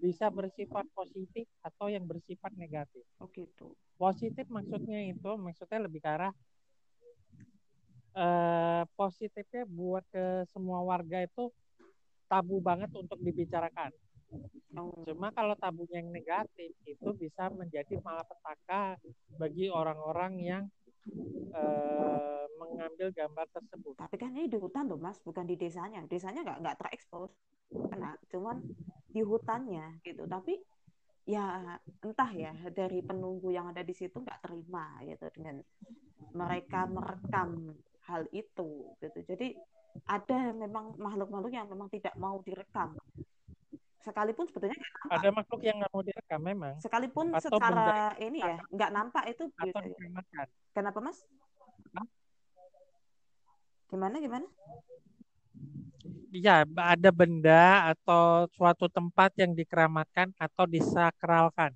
bisa 0.00 0.26
bersifat 0.32 0.86
positif 0.96 1.44
atau 1.60 1.92
yang 1.92 2.08
bersifat 2.08 2.56
negatif. 2.56 3.04
Oh 3.20 3.28
gitu. 3.36 3.76
Positif 4.00 4.48
maksudnya 4.48 5.12
itu 5.12 5.30
maksudnya 5.36 5.84
lebih 5.84 6.00
ke 6.00 6.08
arah 6.08 6.32
eh, 8.16 8.82
positifnya 8.96 9.68
buat 9.68 10.04
ke 10.08 10.48
semua 10.56 10.80
warga 10.80 11.20
itu 11.22 11.52
tabu 12.26 12.58
banget 12.58 12.90
untuk 12.96 13.20
dibicarakan. 13.20 13.92
Oh. 14.76 14.92
Cuma 15.06 15.30
kalau 15.30 15.54
tabunya 15.54 16.02
yang 16.02 16.10
negatif 16.10 16.74
itu 16.84 17.08
bisa 17.14 17.48
menjadi 17.54 17.96
malapetaka 18.02 18.98
bagi 19.38 19.70
orang-orang 19.70 20.32
yang 20.42 20.64
eh, 21.54 22.44
mengambil 22.56 23.12
gambar 23.14 23.46
tersebut. 23.52 23.94
Tapi 23.94 24.16
kan 24.18 24.34
ini 24.34 24.50
di 24.50 24.58
hutan 24.58 24.90
loh 24.90 24.98
mas, 24.98 25.20
bukan 25.22 25.46
di 25.46 25.54
desanya. 25.54 26.02
Desanya 26.08 26.42
nggak 26.42 26.58
nggak 26.64 26.76
terekspos, 26.82 27.30
kena. 27.70 28.18
Cuman 28.32 28.64
di 29.06 29.22
hutannya 29.22 30.02
gitu. 30.02 30.26
Tapi 30.26 30.58
ya 31.26 31.76
entah 32.06 32.30
ya 32.34 32.54
dari 32.70 33.02
penunggu 33.02 33.50
yang 33.50 33.74
ada 33.74 33.82
di 33.82 33.90
situ 33.90 34.22
nggak 34.22 34.46
terima 34.46 34.94
gitu 35.02 35.26
dengan 35.34 35.58
mereka 36.38 36.86
merekam 36.86 37.74
hal 38.06 38.22
itu 38.30 38.94
gitu. 39.02 39.18
Jadi 39.26 39.58
ada 40.06 40.52
memang 40.52 40.94
makhluk-makhluk 40.96 41.52
yang 41.52 41.66
memang 41.66 41.88
tidak 41.90 42.14
mau 42.16 42.38
direkam. 42.44 42.94
Sekalipun 44.06 44.46
sebetulnya 44.46 44.78
nggak 44.78 44.94
nampak. 44.94 45.18
Ada 45.18 45.28
makhluk 45.34 45.60
yang 45.66 45.76
nggak 45.82 45.92
mau 45.92 46.02
direkam 46.06 46.40
memang 46.40 46.74
sekalipun 46.78 47.26
Atau 47.34 47.58
secara 47.58 48.14
ini 48.22 48.38
ya 48.38 48.56
nggak 48.70 48.90
nampak 48.94 49.24
itu 49.32 49.50
atau. 49.58 49.80
Kenapa 50.70 50.98
mas? 51.02 51.18
Gimana 53.86 54.18
gimana? 54.18 54.46
Iya, 56.36 56.68
ada 56.68 57.10
benda 57.14 57.96
atau 57.96 58.44
suatu 58.52 58.92
tempat 58.92 59.32
yang 59.40 59.56
dikeramatkan 59.56 60.36
atau 60.36 60.68
disakralkan. 60.68 61.72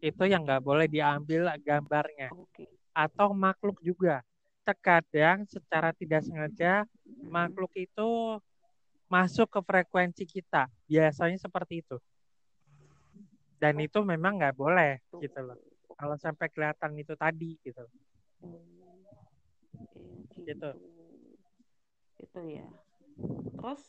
Itu 0.00 0.24
yang 0.24 0.48
nggak 0.48 0.64
boleh 0.64 0.88
diambil 0.88 1.52
gambarnya. 1.60 2.32
Oke. 2.32 2.64
Atau 2.96 3.36
makhluk 3.36 3.76
juga. 3.84 4.24
Terkadang 4.68 5.48
secara 5.48 5.96
tidak 5.96 6.28
sengaja 6.28 6.84
makhluk 7.24 7.72
itu 7.72 8.36
masuk 9.08 9.48
ke 9.48 9.60
frekuensi 9.64 10.28
kita. 10.28 10.68
Biasanya 10.84 11.40
seperti 11.40 11.80
itu. 11.80 11.96
Dan 13.56 13.80
itu 13.80 14.04
memang 14.04 14.36
nggak 14.36 14.52
boleh 14.52 15.00
gitu 15.16 15.40
loh. 15.40 15.56
Kalau 15.96 16.20
sampai 16.20 16.52
kelihatan 16.52 16.92
itu 17.00 17.16
tadi 17.16 17.56
gitu. 17.64 17.88
Oh, 18.44 18.60
Gitu. 20.44 20.70
Itu 22.20 22.40
ya. 22.44 22.68
Terus 23.58 23.82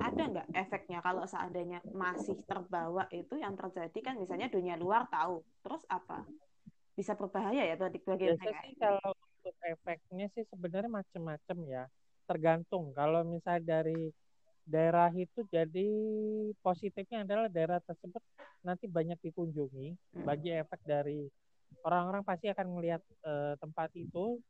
ada 0.00 0.22
nggak 0.24 0.48
efeknya 0.56 0.98
kalau 1.04 1.26
seandainya 1.28 1.84
masih 1.92 2.40
terbawa 2.48 3.04
itu 3.12 3.36
yang 3.36 3.54
terjadi 3.54 3.98
kan 4.00 4.14
misalnya 4.16 4.48
dunia 4.48 4.78
luar 4.78 5.10
tahu. 5.12 5.44
Terus 5.60 5.82
apa? 5.90 6.24
Bisa 6.94 7.18
berbahaya 7.18 7.66
ya 7.66 7.74
bagi 7.76 8.00
bagi 8.06 8.32
mereka. 8.32 8.62
sih 8.64 8.78
kalau 8.78 9.12
untuk 9.44 9.60
efeknya 9.60 10.32
sih 10.32 10.48
sebenarnya 10.48 10.88
macam-macam 10.88 11.58
ya. 11.68 11.84
Tergantung. 12.24 12.96
Kalau 12.96 13.20
misalnya 13.28 13.84
dari 13.84 14.08
daerah 14.64 15.12
itu 15.12 15.44
jadi 15.52 15.88
positifnya 16.64 17.28
adalah 17.28 17.52
daerah 17.52 17.76
tersebut 17.84 18.24
nanti 18.64 18.88
banyak 18.88 19.20
dikunjungi. 19.20 20.16
Hmm. 20.16 20.24
Bagi 20.24 20.56
efek 20.56 20.80
dari 20.88 21.28
orang-orang 21.84 22.24
pasti 22.24 22.48
akan 22.48 22.80
melihat 22.80 23.04
eh, 23.20 23.60
tempat 23.60 23.92
itu 23.92 24.40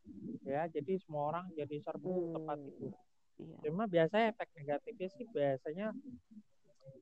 ya. 0.46 0.70
Jadi 0.70 1.02
semua 1.02 1.34
orang 1.34 1.50
jadi 1.58 1.82
serbu 1.82 2.38
tempat 2.38 2.58
Hmm. 2.62 2.70
itu. 2.70 2.86
Iya. 3.42 3.56
Cuma 3.66 3.90
biasanya 3.90 4.30
efek 4.30 4.48
negatifnya 4.54 5.08
sih 5.10 5.26
biasanya 5.26 5.90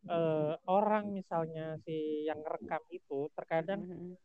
eh, 0.08 0.54
orang 0.64 1.12
misalnya 1.12 1.76
si 1.84 2.24
yang 2.24 2.40
rekam 2.40 2.80
itu 2.88 3.28
terkadang 3.36 3.84
Mhm. 3.84 4.16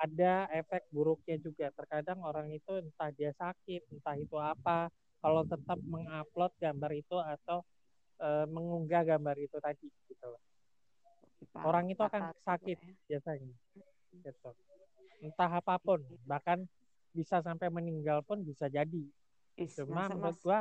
Ada 0.00 0.48
efek 0.56 0.88
buruknya 0.88 1.36
juga. 1.36 1.68
Terkadang 1.76 2.24
orang 2.24 2.48
itu 2.50 2.72
entah 2.80 3.10
dia 3.12 3.30
sakit, 3.36 3.92
entah 3.92 4.16
itu 4.16 4.36
apa, 4.40 4.88
kalau 5.20 5.44
tetap 5.44 5.76
mengupload 5.84 6.52
gambar 6.56 6.92
itu 6.96 7.16
atau 7.20 7.60
eh, 8.20 8.46
mengunggah 8.48 9.02
gambar 9.04 9.36
itu 9.36 9.56
tadi 9.60 9.88
gitu 10.08 10.26
loh. 10.26 10.42
Orang 11.60 11.92
itu 11.92 12.00
akan 12.00 12.32
sakit 12.46 12.78
ya. 12.80 12.94
biasanya. 13.08 13.52
Gitu. 14.10 14.50
Entah 15.20 15.50
apa 15.60 15.76
pun, 15.76 16.00
bahkan 16.24 16.64
bisa 17.12 17.44
sampai 17.44 17.68
meninggal 17.68 18.24
pun 18.24 18.40
bisa 18.40 18.72
jadi. 18.72 19.04
Is, 19.60 19.76
Cuma 19.76 20.08
masa, 20.08 20.16
menurut 20.16 20.38
gua 20.40 20.60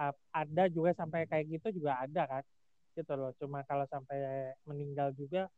ap- 0.00 0.24
ada 0.34 0.64
juga 0.72 0.90
sampai 0.96 1.28
kayak 1.28 1.46
gitu 1.58 1.82
juga 1.82 2.02
ada 2.02 2.22
kan 2.26 2.44
gitu 2.92 3.12
loh 3.16 3.32
cuma 3.40 3.64
kalau 3.64 3.86
sampai 3.88 4.52
meninggal 4.68 5.14
juga 5.16 5.48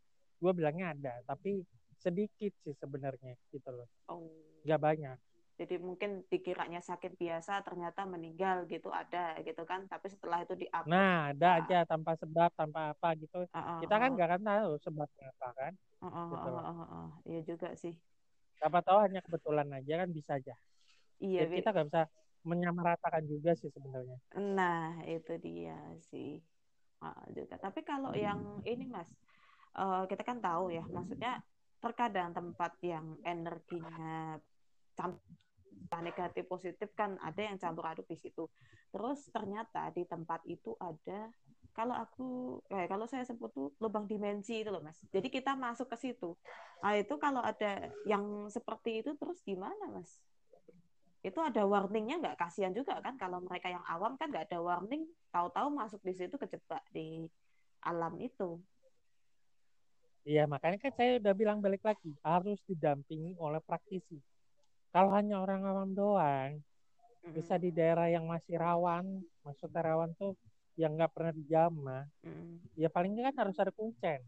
gua 0.45 0.53
bilangnya 0.53 0.87
ada 0.93 1.13
tapi 1.25 1.65
sedikit 2.05 2.53
sih 2.61 2.75
sebenarnya 2.77 3.33
gitu 3.49 3.71
loh 3.73 3.89
Oh. 4.13 4.29
nggak 4.69 4.81
banyak 4.81 5.19
Jadi 5.55 5.79
mungkin 5.79 6.27
dikiranya 6.27 6.83
sakit 6.83 7.15
biasa 7.15 7.63
ternyata 7.63 8.03
meninggal 8.11 8.67
gitu 8.67 8.91
ada 8.91 9.39
gitu 9.47 9.63
kan. 9.63 9.87
Tapi 9.87 10.11
setelah 10.11 10.43
itu 10.43 10.55
di 10.59 10.67
nah 10.91 11.31
ada 11.31 11.63
aja 11.63 11.79
tanpa 11.87 12.19
sebab 12.19 12.51
tanpa 12.59 12.91
apa 12.91 13.09
gitu 13.23 13.47
kita 13.79 13.95
kan 14.03 14.09
nggak 14.19 14.29
akan 14.35 14.43
tahu 14.43 14.71
sebabnya 14.83 15.27
apa 15.31 15.49
kan 15.55 15.73
gitu 16.35 16.49
loh. 16.51 16.65
Iya 17.31 17.41
juga 17.47 17.69
sih. 17.79 17.95
siapa 18.59 18.79
tahu 18.87 18.99
hanya 19.05 19.21
kebetulan 19.23 19.69
aja 19.79 19.95
kan 20.03 20.09
bisa 20.11 20.31
aja 20.39 20.55
Iya, 21.23 21.47
jadi 21.47 21.51
Bi. 21.55 21.57
kita 21.63 21.69
nggak 21.73 21.87
bisa 21.89 22.03
menyamaratakan 22.45 23.23
juga 23.31 23.51
sih 23.55 23.71
sebenarnya 23.71 24.19
Nah, 24.35 25.01
itu 25.07 25.33
dia 25.39 25.79
sih. 26.11 26.43
Ah, 27.05 27.23
juga. 27.37 27.55
Tapi 27.61 27.81
kalau 27.87 28.11
yang 28.17 28.41
ini 28.67 28.85
Mas, 28.91 29.11
eh, 29.75 30.03
kita 30.11 30.23
kan 30.23 30.39
tahu 30.39 30.75
ya, 30.75 30.85
maksudnya 30.89 31.43
terkadang 31.83 32.33
tempat 32.33 32.73
yang 32.81 33.19
energinya 33.27 34.39
campur 34.97 35.21
negatif 36.01 36.49
positif 36.51 36.89
kan 36.97 37.15
ada 37.21 37.39
yang 37.39 37.61
campur 37.61 37.85
aduk 37.87 38.07
di 38.09 38.17
situ. 38.19 38.49
Terus 38.91 39.29
ternyata 39.31 39.91
di 39.95 40.07
tempat 40.07 40.43
itu 40.47 40.75
ada 40.81 41.31
kalau 41.75 41.95
aku 41.99 42.29
kayak 42.71 42.87
kalau 42.87 43.07
saya 43.11 43.27
sebut 43.27 43.51
tuh 43.51 43.75
lubang 43.83 44.07
dimensi 44.07 44.63
itu 44.63 44.71
loh 44.71 44.83
Mas. 44.83 45.03
Jadi 45.11 45.27
kita 45.31 45.59
masuk 45.59 45.91
ke 45.91 45.97
situ. 45.99 46.39
Nah, 46.83 46.95
itu 46.95 47.15
kalau 47.19 47.43
ada 47.43 47.91
yang 48.07 48.47
seperti 48.47 49.03
itu 49.03 49.11
terus 49.19 49.43
gimana 49.43 49.91
Mas? 49.91 50.23
itu 51.25 51.41
ada 51.41 51.65
warningnya 51.65 52.21
nggak 52.21 52.37
kasihan 52.37 52.77
juga 52.77 53.01
kan 53.01 53.17
kalau 53.17 53.41
mereka 53.41 53.73
yang 53.73 53.81
awam 53.89 54.13
kan 54.21 54.29
nggak 54.29 54.45
ada 54.53 54.61
warning 54.61 55.09
tahu-tahu 55.33 55.73
masuk 55.73 55.97
di 56.05 56.13
situ 56.13 56.37
kejebak 56.37 56.85
di 56.93 57.25
alam 57.81 58.21
itu 58.21 58.61
Iya, 60.25 60.43
makanya 60.49 60.79
kan 60.81 60.93
saya 60.97 61.11
udah 61.21 61.35
bilang 61.37 61.59
balik 61.65 61.83
lagi, 61.85 62.11
harus 62.25 62.59
didampingi 62.65 63.37
oleh 63.37 63.61
praktisi. 63.61 64.17
Kalau 64.95 65.11
hanya 65.13 65.37
orang 65.45 65.61
awam 65.69 65.91
doang, 65.93 66.53
Mm-mm. 67.25 67.37
bisa 67.37 67.55
di 67.61 67.69
daerah 67.75 68.09
yang 68.09 68.25
masih 68.25 68.57
rawan, 68.57 69.05
maksudnya 69.45 69.81
rawan 69.85 70.11
tuh 70.17 70.33
yang 70.81 70.97
nggak 70.97 71.13
pernah 71.13 71.33
dijamah, 71.35 72.05
Mm-mm. 72.25 72.61
ya 72.79 72.89
paling 72.89 73.13
kan 73.21 73.37
harus 73.37 73.57
ada 73.61 73.73
kuncen. 73.75 74.21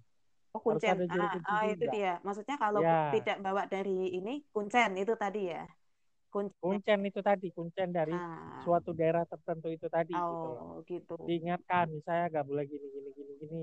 oh 0.55 0.61
Harus 0.67 0.83
kuncen 0.83 0.97
ada 0.97 1.05
juru 1.09 1.27
ah, 1.27 1.33
kunci 1.33 1.53
ah, 1.55 1.63
itu 1.73 1.85
dia 1.95 2.13
maksudnya 2.27 2.57
kalau 2.63 2.81
Ya. 2.83 2.97
tidak 3.15 3.37
bawa 3.45 3.63
dari 3.73 3.91
ini 4.19 4.31
kuncen 4.55 4.91
itu 5.03 5.13
tadi 5.23 5.39
ya 5.53 5.63
kuncen 6.33 6.61
Kuncen 6.61 7.01
itu 7.09 7.21
tadi, 7.23 7.47
kuncen 7.57 7.89
dari 7.95 8.13
ah, 8.13 8.63
suatu 8.65 8.91
daerah 8.93 9.25
tertentu 9.33 9.69
itu 9.77 9.87
tadi 9.97 10.13
gitu 10.13 10.47
loh. 10.53 10.63
oh 10.63 10.83
gitu 10.91 11.13
Diingatkan, 11.29 11.87
misalnya 11.97 12.25
nggak 12.33 12.47
boleh 12.51 12.65
gini, 12.71 12.87
gini, 12.95 13.11
gini, 13.17 13.33
gini. 13.41 13.63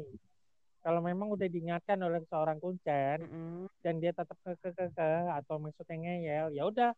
Kalau 0.83 0.99
memang 0.99 1.31
udah 1.31 1.47
diingatkan 1.47 1.95
oleh 2.03 2.19
seorang 2.27 2.59
kuncen, 2.59 3.23
Mm-mm. 3.23 3.71
dan 3.79 4.03
dia 4.03 4.11
tetap 4.11 4.35
ke 4.43 4.51
ke 4.59 4.69
ke, 4.75 4.85
ke 4.91 5.09
atau 5.31 5.55
maksudnya 5.55 5.95
ngeyel 5.95 6.51
ya 6.51 6.63
udah 6.67 6.91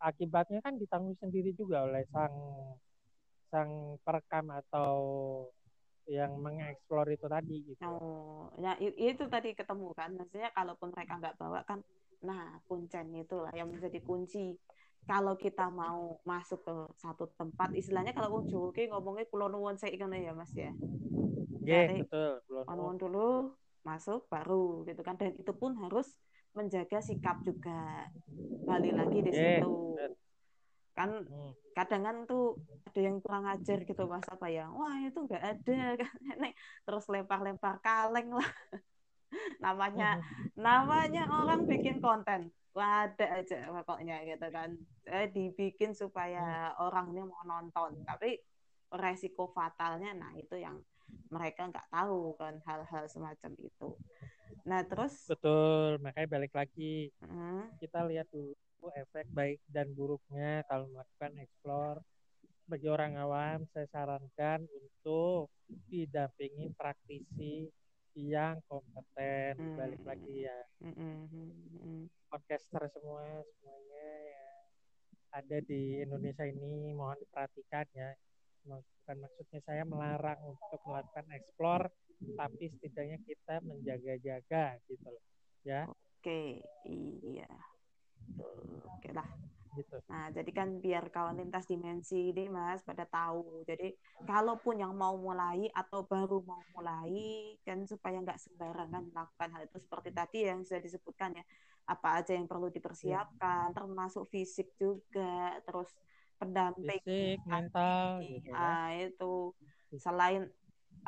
akibatnya 0.00 0.64
kan 0.64 0.80
ditanggung 0.80 1.16
sendiri 1.20 1.52
juga 1.52 1.84
oleh 1.84 2.08
sang 2.08 2.32
sang 3.52 4.00
perekam 4.00 4.48
atau 4.48 4.92
yang 6.08 6.40
mengeksplor 6.40 7.04
itu 7.12 7.28
tadi 7.28 7.56
gitu 7.68 7.84
Oh, 7.84 8.48
ya 8.58 8.74
itu 8.80 9.24
tadi 9.28 9.52
ketemu 9.52 9.92
kan. 9.92 10.10
Maksudnya 10.16 10.50
kalaupun 10.56 10.88
mereka 10.90 11.20
nggak 11.20 11.36
bawa 11.38 11.60
kan, 11.68 11.78
nah 12.24 12.58
kuncen 12.64 13.12
itulah 13.14 13.52
yang 13.52 13.68
menjadi 13.70 14.00
kunci. 14.02 14.56
Kalau 15.08 15.34
kita 15.40 15.72
mau 15.72 16.20
masuk 16.28 16.60
ke 16.68 16.74
satu 17.00 17.24
tempat, 17.32 17.72
istilahnya 17.72 18.12
kalau 18.12 18.28
wong 18.38 18.44
Jawa 18.52 18.68
ki 18.76 18.92
ngomongnya 18.92 19.24
kulon 19.32 19.50
nuwun 19.56 19.76
sik 19.80 19.96
ngono 19.96 20.16
ya 20.20 20.32
Mas 20.36 20.52
ya. 20.52 20.68
Dari 21.64 22.04
betul 22.04 22.44
kulon 22.44 22.76
nuwun 22.76 22.96
dulu 23.00 23.26
masuk 23.88 24.28
baru 24.28 24.84
gitu 24.84 25.00
kan. 25.00 25.16
Dan 25.16 25.32
itu 25.40 25.52
pun 25.56 25.72
harus 25.80 26.12
menjaga 26.52 27.00
sikap 27.00 27.40
juga. 27.40 28.04
Balik 28.68 28.92
lagi 29.00 29.18
di 29.24 29.32
Iya, 29.32 29.64
situ. 29.64 29.72
Kan 30.92 31.10
Hmm. 31.24 31.52
kadang 31.72 32.02
kan 32.04 32.16
tuh 32.28 32.58
ada 32.88 33.00
yang 33.04 33.16
kurang 33.22 33.44
ajar 33.48 33.78
gitu 33.86 34.02
mas 34.10 34.26
apa 34.26 34.48
ya 34.50 34.66
wah 34.72 34.96
itu 34.98 35.14
nggak 35.14 35.42
ada 35.44 35.78
kan 36.00 36.10
terus 36.82 37.04
lempar-lempar 37.12 37.78
kaleng 37.84 38.34
lah 38.34 38.50
namanya 39.64 40.18
namanya 40.58 41.22
orang 41.30 41.68
bikin 41.70 42.00
konten 42.02 42.50
ada 42.76 43.26
aja 43.40 43.58
pokoknya 43.72 44.24
gitu 44.28 44.48
kan. 44.52 44.76
Eh, 45.08 45.28
dibikin 45.32 45.96
supaya 45.96 46.74
hmm. 46.74 46.84
orang 46.84 47.06
ini 47.14 47.22
mau 47.24 47.42
nonton. 47.46 48.04
Tapi 48.04 48.38
resiko 48.88 49.52
fatalnya 49.52 50.16
nah 50.16 50.32
itu 50.32 50.56
yang 50.56 50.80
mereka 51.28 51.68
nggak 51.68 51.88
tahu 51.92 52.36
kan 52.36 52.60
hal-hal 52.64 53.04
semacam 53.08 53.52
itu. 53.60 53.88
Nah 54.68 54.84
terus? 54.84 55.28
Betul 55.28 56.00
makanya 56.00 56.28
balik 56.28 56.52
lagi. 56.56 57.12
Hmm. 57.24 57.68
kita 57.80 58.04
lihat 58.08 58.28
dulu 58.32 58.56
efek 58.94 59.26
baik 59.34 59.60
dan 59.68 59.92
buruknya 59.92 60.64
kalau 60.68 60.88
melakukan 60.92 61.32
explore. 61.40 62.00
Bagi 62.68 62.84
orang 62.84 63.16
awam 63.16 63.64
saya 63.72 63.88
sarankan 63.88 64.68
untuk 64.68 65.48
didampingi 65.88 66.68
praktisi 66.76 67.64
yang 68.26 68.58
kompeten 68.66 69.54
hmm. 69.54 69.76
balik 69.78 70.02
lagi 70.02 70.48
ya. 70.48 70.58
Hmm. 70.82 71.28
hmm, 71.30 72.02
podcaster 72.26 72.82
semua 72.90 73.22
semuanya 73.54 74.08
ya. 74.26 74.46
Ada 75.38 75.58
di 75.62 76.02
Indonesia 76.02 76.42
ini 76.42 76.90
mohon 76.96 77.20
diperhatikan 77.22 77.86
ya. 77.94 78.10
Bukan 78.66 79.16
maksudnya 79.22 79.60
saya 79.64 79.82
melarang 79.86 80.40
untuk 80.44 80.80
melakukan 80.84 81.26
eksplor 81.32 81.88
tapi 82.18 82.66
setidaknya 82.66 83.22
kita 83.22 83.62
menjaga-jaga 83.62 84.82
gitu 84.90 85.06
loh 85.06 85.24
ya. 85.62 85.86
Oke 85.86 86.66
iya. 86.82 87.48
Oke 88.98 89.14
lah 89.14 89.28
gitu. 89.78 89.96
Nah, 90.10 90.34
jadi 90.34 90.50
kan 90.50 90.68
biar 90.82 91.08
kawan 91.14 91.38
lintas 91.38 91.70
dimensi 91.70 92.34
ini 92.34 92.50
Mas 92.50 92.82
pada 92.82 93.06
tahu. 93.06 93.62
Jadi 93.62 93.94
kalaupun 94.26 94.82
yang 94.82 94.92
mau 94.98 95.14
mulai 95.14 95.70
atau 95.70 96.02
baru 96.02 96.42
mau 96.42 96.58
mulai 96.74 97.54
kan 97.62 97.86
supaya 97.86 98.18
nggak 98.18 98.42
sembarangan 98.42 99.14
melakukan 99.14 99.48
hal 99.54 99.62
itu 99.70 99.78
seperti 99.78 100.10
tadi 100.10 100.38
yang 100.50 100.66
sudah 100.66 100.82
disebutkan 100.82 101.38
ya. 101.38 101.44
Apa 101.88 102.20
aja 102.20 102.36
yang 102.36 102.44
perlu 102.44 102.68
dipersiapkan, 102.68 103.72
ya. 103.72 103.76
termasuk 103.76 104.28
fisik 104.28 104.76
juga, 104.76 105.56
terus 105.64 105.88
pendamping 106.36 107.00
fisik, 107.00 107.40
mental 107.48 108.20
gitu. 108.20 108.52
Nah, 108.52 108.92
itu 108.92 109.56
selain 109.96 110.52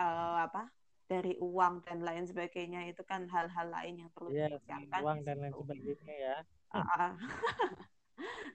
uh, 0.00 0.40
apa? 0.46 0.72
dari 1.10 1.34
uang 1.42 1.82
dan 1.82 2.06
lain 2.06 2.22
sebagainya 2.22 2.86
itu 2.86 3.02
kan 3.02 3.26
hal-hal 3.26 3.66
lain 3.66 4.06
yang 4.06 4.10
perlu 4.14 4.30
ya, 4.30 4.46
dipersiapkan. 4.46 5.00
Uang 5.02 5.26
dan 5.26 5.42
lain 5.42 5.54
sebagainya 5.58 6.14
ya. 6.14 6.36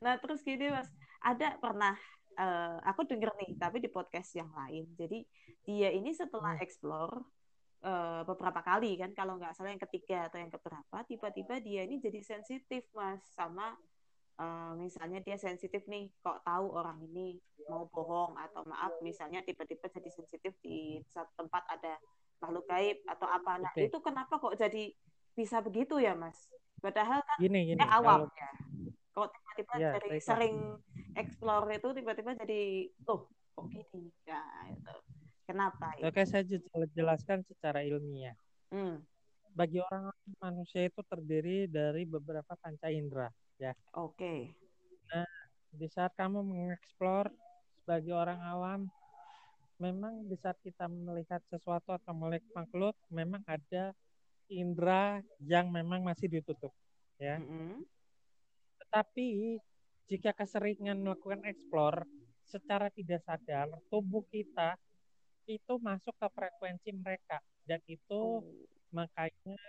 Nah 0.03 0.17
terus 0.19 0.41
gini 0.41 0.71
mas. 0.71 0.89
Ada 1.21 1.57
pernah 1.57 1.95
uh, 2.37 2.77
aku 2.85 3.07
denger 3.07 3.33
nih 3.39 3.51
tapi 3.57 3.81
di 3.81 3.89
podcast 3.89 4.35
yang 4.35 4.51
lain. 4.53 4.85
Jadi 4.95 5.25
dia 5.65 5.89
ini 5.91 6.13
setelah 6.13 6.55
hmm. 6.59 6.65
explore 6.65 7.15
uh, 7.85 8.21
beberapa 8.27 8.61
kali 8.61 8.99
kan 8.99 9.11
kalau 9.17 9.39
nggak 9.39 9.55
salah 9.57 9.73
yang 9.73 9.81
ketiga 9.81 10.29
atau 10.29 10.37
yang 10.37 10.51
keberapa 10.53 10.97
tiba-tiba 11.07 11.57
dia 11.63 11.81
ini 11.87 11.97
jadi 11.97 12.19
sensitif 12.21 12.85
mas. 12.93 13.23
Sama 13.33 13.73
uh, 14.37 14.73
misalnya 14.77 15.23
dia 15.23 15.39
sensitif 15.39 15.83
nih 15.89 16.11
kok 16.21 16.43
tahu 16.45 16.75
orang 16.75 17.01
ini 17.01 17.39
mau 17.65 17.89
bohong 17.89 18.37
atau 18.37 18.61
maaf 18.69 18.93
misalnya 19.01 19.41
tiba-tiba 19.41 19.89
jadi 19.89 20.09
sensitif 20.13 20.53
di 20.61 21.01
satu 21.09 21.33
tempat 21.45 21.65
ada 21.71 21.97
makhluk 22.43 22.67
gaib 22.69 23.01
atau 23.09 23.27
apa. 23.31 23.57
Nah 23.63 23.73
okay. 23.73 23.89
itu 23.89 23.97
kenapa 24.03 24.37
kok 24.37 24.53
jadi 24.53 24.91
bisa 25.33 25.59
begitu 25.65 25.97
ya 25.97 26.13
mas? 26.13 26.37
Padahal 26.77 27.25
kan 27.25 27.37
gini, 27.41 27.73
gini, 27.73 27.81
awam 27.81 28.29
ya 28.29 28.51
kok 29.15 29.31
tiba-tiba 29.55 29.79
ya, 29.79 29.91
dari 29.97 30.19
sering 30.19 30.57
explore 31.15 31.67
itu 31.71 31.89
tiba-tiba 31.95 32.35
jadi 32.35 32.91
oh 33.07 33.31
kok 33.55 33.65
gini 33.71 34.11
ya 34.27 34.43
itu 34.69 34.95
kenapa 35.47 35.95
itu? 35.95 36.03
oke 36.11 36.21
saya 36.27 36.43
jelaskan 36.91 37.41
secara 37.47 37.81
ilmiah 37.87 38.35
hmm. 38.75 38.99
bagi 39.55 39.79
orang 39.79 40.11
manusia 40.43 40.91
itu 40.91 40.99
terdiri 41.07 41.71
dari 41.71 42.03
beberapa 42.03 42.53
panca 42.59 42.91
indera 42.91 43.31
ya 43.55 43.71
oke 43.95 44.19
okay. 44.19 44.51
nah 45.07 45.27
di 45.71 45.87
saat 45.87 46.11
kamu 46.19 46.43
mengeksplor 46.43 47.31
sebagai 47.79 48.15
orang 48.15 48.39
awam 48.43 48.81
memang 49.79 50.27
di 50.27 50.35
saat 50.39 50.55
kita 50.63 50.87
melihat 50.87 51.43
sesuatu 51.51 51.91
atau 51.95 52.11
melihat 52.15 52.47
makhluk 52.55 52.95
memang 53.11 53.43
ada 53.47 53.91
indera 54.47 55.19
yang 55.43 55.67
memang 55.71 56.03
masih 56.03 56.31
ditutup 56.31 56.71
ya 57.19 57.39
mm 57.39 57.47
-hmm. 57.47 57.94
Tapi 58.95 59.59
jika 60.07 60.31
keseringan 60.31 61.03
melakukan 61.03 61.43
eksplor 61.43 62.07
secara 62.47 62.87
tidak 62.95 63.19
sadar, 63.27 63.67
tubuh 63.91 64.23
kita 64.31 64.79
itu 65.51 65.75
masuk 65.83 66.15
ke 66.15 66.27
frekuensi 66.31 66.95
mereka 66.95 67.43
dan 67.67 67.83
itu 67.91 68.39
oh. 68.39 68.41
makanya 68.95 69.59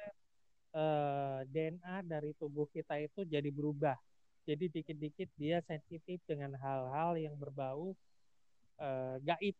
eh, 0.70 1.40
DNA 1.50 2.06
dari 2.06 2.38
tubuh 2.38 2.70
kita 2.70 3.02
itu 3.02 3.26
jadi 3.26 3.50
berubah. 3.50 3.98
Jadi 4.46 4.70
dikit-dikit 4.70 5.34
dia 5.34 5.58
sensitif 5.66 6.22
dengan 6.22 6.54
hal-hal 6.54 7.18
yang 7.18 7.34
berbau 7.34 7.98
eh, 8.78 9.16
gaib 9.26 9.58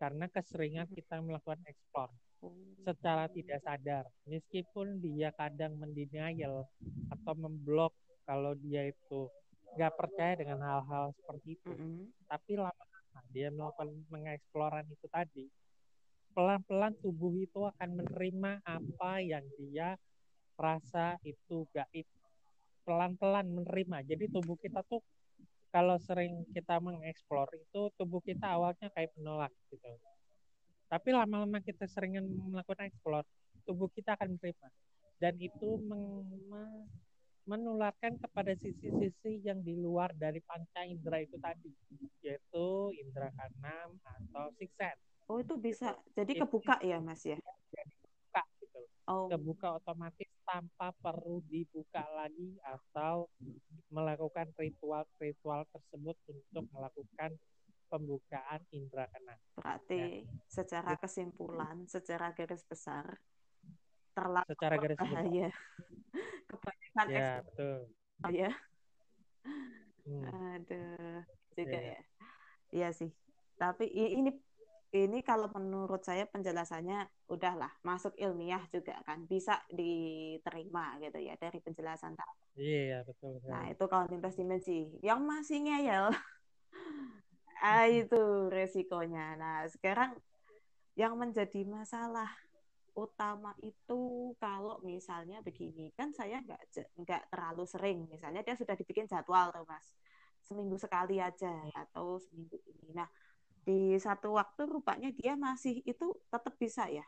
karena 0.00 0.26
keseringan 0.32 0.88
kita 0.90 1.20
melakukan 1.20 1.60
eksplor 1.68 2.08
oh. 2.40 2.56
secara 2.88 3.28
tidak 3.28 3.60
sadar. 3.60 4.08
Meskipun 4.24 4.98
dia 4.98 5.28
kadang 5.36 5.76
mendenial 5.76 6.66
atau 7.12 7.34
memblok 7.36 7.92
kalau 8.32 8.56
dia 8.56 8.88
itu 8.88 9.28
nggak 9.76 9.92
percaya 9.92 10.40
dengan 10.40 10.64
hal-hal 10.64 11.12
seperti 11.20 11.60
itu, 11.60 11.68
mm 11.68 11.76
-hmm. 11.76 12.04
tapi 12.24 12.56
lama-lama 12.56 13.20
dia 13.28 13.52
melakukan 13.52 13.92
mengeksplorasi 14.08 14.96
itu 14.96 15.06
tadi, 15.12 15.44
pelan-pelan 16.32 16.96
tubuh 17.04 17.36
itu 17.36 17.60
akan 17.60 18.00
menerima 18.00 18.64
apa 18.64 19.20
yang 19.20 19.44
dia 19.60 20.00
rasa 20.56 21.20
itu 21.28 21.68
gaib. 21.76 22.08
Pelan-pelan 22.88 23.52
menerima. 23.52 24.00
Jadi 24.08 24.32
tubuh 24.32 24.56
kita 24.56 24.80
tuh 24.88 25.04
kalau 25.68 26.00
sering 26.00 26.48
kita 26.56 26.80
mengeksplor 26.80 27.52
itu 27.52 27.92
tubuh 28.00 28.24
kita 28.24 28.48
awalnya 28.48 28.88
kayak 28.96 29.12
penolak 29.12 29.52
gitu. 29.68 29.92
Tapi 30.88 31.08
lama-lama 31.12 31.60
kita 31.60 31.84
sering 31.84 32.16
melakukan 32.48 32.88
eksplor, 32.88 33.24
tubuh 33.68 33.92
kita 33.92 34.16
akan 34.16 34.36
menerima. 34.36 34.68
Dan 35.20 35.36
itu 35.36 35.80
meng 35.84 36.28
menularkan 37.42 38.14
kepada 38.22 38.54
sisi-sisi 38.54 39.42
yang 39.42 39.60
di 39.66 39.74
luar 39.74 40.14
dari 40.14 40.38
panca 40.46 40.86
indera 40.86 41.18
itu 41.18 41.34
tadi, 41.42 41.70
yaitu 42.22 42.66
indera 42.94 43.34
keenam 43.34 43.98
atau 44.02 44.54
six 44.58 44.70
sense. 44.78 45.02
Oh 45.26 45.38
itu 45.42 45.54
bisa 45.58 45.98
jadi 46.14 46.44
kebuka 46.44 46.78
ya 46.82 47.02
mas 47.02 47.22
ya? 47.26 47.38
Jadi 47.74 47.94
kebuka 47.98 48.42
gitu. 48.62 48.80
Oh. 49.10 49.26
Kebuka 49.26 49.68
otomatis 49.82 50.30
tanpa 50.46 50.94
perlu 51.02 51.42
dibuka 51.50 52.06
lagi 52.14 52.58
atau 52.62 53.26
melakukan 53.90 54.50
ritual-ritual 54.54 55.66
tersebut 55.74 56.16
untuk 56.30 56.64
melakukan 56.70 57.34
pembukaan 57.92 58.60
indera 58.72 59.04
keenam. 59.10 59.38
Berarti 59.58 60.24
ya. 60.24 60.30
secara 60.48 60.96
kesimpulan, 60.96 61.84
secara 61.84 62.32
garis 62.32 62.64
besar, 62.64 63.20
terlalu 64.12 64.46
secara 64.48 64.74
garis 64.78 64.98
bahaya. 65.00 65.48
kebanyakan 66.50 67.06
ya, 67.08 67.28
betul. 67.44 67.78
Ya. 68.30 68.50
Hmm. 70.02 70.24
Aduh, 70.30 71.20
juga 71.56 71.78
ya. 71.78 71.96
ya. 71.96 72.00
Iya 72.72 72.88
sih. 72.94 73.10
Tapi 73.58 73.88
ini 73.92 74.30
ini 74.92 75.24
kalau 75.24 75.48
menurut 75.56 76.04
saya 76.04 76.28
penjelasannya 76.28 77.08
udahlah 77.32 77.72
masuk 77.80 78.12
ilmiah 78.20 78.60
juga 78.68 79.00
kan 79.08 79.24
bisa 79.24 79.56
diterima 79.72 81.00
gitu 81.00 81.16
ya 81.16 81.32
dari 81.40 81.64
penjelasan 81.64 82.12
tadi. 82.12 82.44
Iya 82.60 83.00
betul. 83.08 83.40
Nah 83.48 83.72
itu 83.72 83.84
kalau 83.88 84.04
lintas 84.12 84.36
dimensi 84.36 84.92
yang 85.00 85.24
masih 85.24 85.64
ngeyel, 85.64 86.12
ah 87.64 87.88
itu 87.88 88.52
resikonya. 88.52 89.32
Nah 89.40 89.64
sekarang 89.72 90.12
yang 90.92 91.16
menjadi 91.16 91.64
masalah 91.64 92.28
utama 92.92 93.56
itu 93.64 94.32
kalau 94.36 94.76
misalnya 94.84 95.40
begini 95.40 95.88
kan 95.96 96.12
saya 96.12 96.44
nggak 96.44 96.60
nggak 97.00 97.22
terlalu 97.32 97.64
sering. 97.64 97.98
Misalnya 98.08 98.44
dia 98.44 98.56
sudah 98.56 98.76
dibikin 98.76 99.08
jadwal 99.08 99.48
tuh 99.52 99.64
mas. 99.64 99.96
Seminggu 100.44 100.76
sekali 100.76 101.16
aja 101.16 101.52
atau 101.72 102.20
seminggu 102.20 102.60
ini. 102.68 102.92
Nah 102.92 103.08
di 103.62 103.96
satu 103.96 104.36
waktu 104.36 104.68
rupanya 104.68 105.08
dia 105.14 105.38
masih 105.38 105.80
itu 105.88 106.12
tetap 106.28 106.54
bisa 106.60 106.90
ya. 106.92 107.04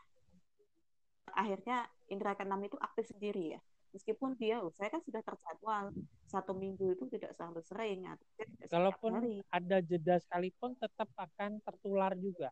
Akhirnya 1.35 1.85
indera 2.09 2.33
keenam 2.33 2.61
itu 2.65 2.77
aktif 2.81 3.11
sendiri 3.13 3.59
ya. 3.59 3.61
Meskipun 3.93 4.35
dia 4.35 4.59
oh, 4.59 4.73
saya 4.75 4.91
kan 4.91 4.99
sudah 5.05 5.21
terjadwal. 5.21 5.93
Satu 6.25 6.57
minggu 6.57 6.97
itu 6.97 7.05
tidak 7.13 7.31
selalu 7.37 7.61
sering 7.61 8.09
atau 8.09 8.27
tidak 8.35 8.67
kalaupun 8.67 9.11
hari. 9.21 9.39
ada 9.53 9.77
jeda 9.85 10.17
sekalipun 10.19 10.73
tetap 10.81 11.07
akan 11.13 11.61
tertular 11.61 12.11
juga. 12.17 12.49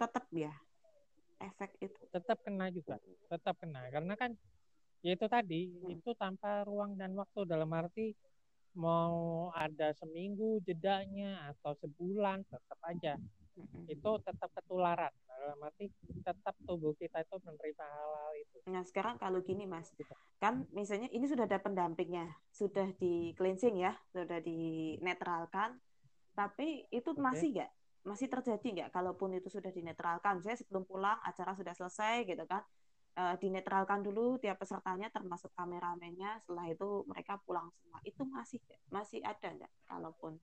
Tetap 0.00 0.24
ya 0.32 0.50
efek 1.40 1.70
itu. 1.80 1.98
Tetap 2.10 2.42
kena 2.42 2.70
juga 2.70 2.98
tetap 3.28 3.60
kena. 3.60 3.86
Karena 3.92 4.14
kan 4.16 4.34
ya 5.04 5.14
itu 5.14 5.26
tadi 5.30 5.70
hmm. 5.70 5.94
itu 6.00 6.10
tanpa 6.16 6.64
ruang 6.66 6.96
dan 6.98 7.14
waktu. 7.14 7.46
Dalam 7.46 7.70
arti 7.74 8.12
mau 8.78 9.50
ada 9.56 9.90
seminggu 9.96 10.62
jedanya 10.62 11.50
atau 11.54 11.74
sebulan 11.78 12.46
tetap 12.46 12.78
aja. 12.86 13.14
Mm-hmm. 13.58 13.90
itu 13.90 14.10
tetap 14.22 14.50
ketularan. 14.54 15.10
Dalam 15.26 15.58
arti 15.66 15.90
tetap 16.22 16.54
tubuh 16.62 16.94
kita 16.94 17.26
itu 17.26 17.42
menerima 17.42 17.84
hal-hal 17.90 18.32
itu. 18.38 18.56
Nah 18.70 18.86
sekarang 18.86 19.18
kalau 19.18 19.42
gini 19.42 19.66
mas. 19.66 19.90
Gitu. 19.98 20.14
kan 20.38 20.62
misalnya 20.70 21.10
ini 21.10 21.26
sudah 21.26 21.50
ada 21.50 21.58
pendampingnya 21.58 22.30
sudah 22.54 22.94
di 23.02 23.34
cleansing 23.34 23.82
ya 23.82 23.98
sudah 24.14 24.38
dinetralkan 24.38 25.74
tapi 26.38 26.86
itu 26.94 27.10
okay. 27.10 27.18
masih 27.18 27.48
nggak 27.58 27.70
masih 28.06 28.30
terjadi 28.30 28.66
nggak? 28.66 28.90
Kalaupun 28.94 29.34
itu 29.34 29.48
sudah 29.50 29.70
dinetralkan 29.70 30.42
saya 30.42 30.54
sebelum 30.54 30.86
pulang 30.86 31.18
acara 31.24 31.54
sudah 31.54 31.74
selesai 31.74 32.26
gitu 32.26 32.44
kan 32.46 32.62
uh, 33.18 33.34
dinetralkan 33.38 34.06
dulu 34.06 34.38
tiap 34.38 34.62
pesertanya 34.62 35.10
termasuk 35.10 35.50
kameramennya 35.58 36.38
setelah 36.44 36.66
itu 36.70 37.02
mereka 37.10 37.40
pulang 37.42 37.68
semua. 37.74 37.98
Itu 38.06 38.22
masih 38.28 38.62
masih 38.88 39.20
ada 39.26 39.48
nggak? 39.50 39.72
Kalaupun. 39.86 40.38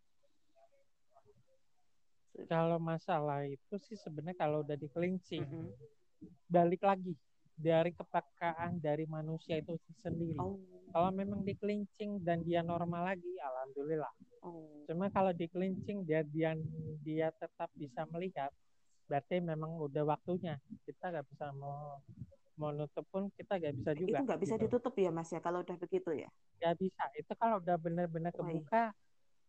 Kalau 2.52 2.78
masalah 2.84 3.48
itu 3.48 3.76
sih 3.80 3.96
sebenarnya 3.96 4.36
kalau 4.36 4.60
udah 4.60 4.76
di 4.76 4.91
cleansing 4.91 5.48
mm 5.48 5.56
-hmm. 5.56 6.30
balik 6.52 6.84
lagi 6.84 7.15
dari 7.56 7.96
kepekaan 7.96 8.84
dari 8.84 9.08
manusia 9.08 9.60
itu 9.60 9.80
sendiri. 10.04 10.36
Oh. 10.38 10.60
Kalau 10.91 11.12
memang 11.12 11.44
di 11.44 11.56
cleansing 11.56 12.24
dan 12.24 12.44
dia 12.44 12.63
normal 12.63 13.15
lagi, 13.15 13.32
alhamdulillah. 13.39 14.13
Oh. 14.44 14.84
Cuma 14.88 15.12
kalau 15.12 15.32
di 15.32 15.48
cleansing 15.48 16.04
dia 16.04 16.24
dia 16.24 16.56
dia 17.04 17.32
tetap 17.36 17.72
bisa 17.76 18.04
melihat, 18.12 18.52
berarti 19.08 19.39
memang 19.39 19.76
udah 19.80 20.04
waktunya. 20.04 20.60
Kita 20.84 21.12
nggak 21.12 21.26
bisa 21.32 21.52
mau 21.56 22.00
mau 22.56 22.72
nutup 22.72 23.04
pun 23.12 23.28
kita 23.36 23.60
nggak 23.60 23.76
bisa 23.76 23.91
juga. 23.96 24.20
Itu 24.20 24.26
nggak 24.28 24.41
bisa 24.44 24.56
gitu. 24.56 24.63
ditutup 24.68 24.94
ya 24.96 25.12
mas 25.12 25.28
ya 25.32 25.39
kalau 25.44 25.63
udah 25.63 25.76
begitu 25.80 26.12
ya? 26.15 26.30
Nggak 26.60 26.76
bisa. 26.80 27.04
Itu 27.15 27.34
kalau 27.36 27.60
udah 27.60 27.76
benar-benar 27.76 28.32
kebuka, 28.32 28.96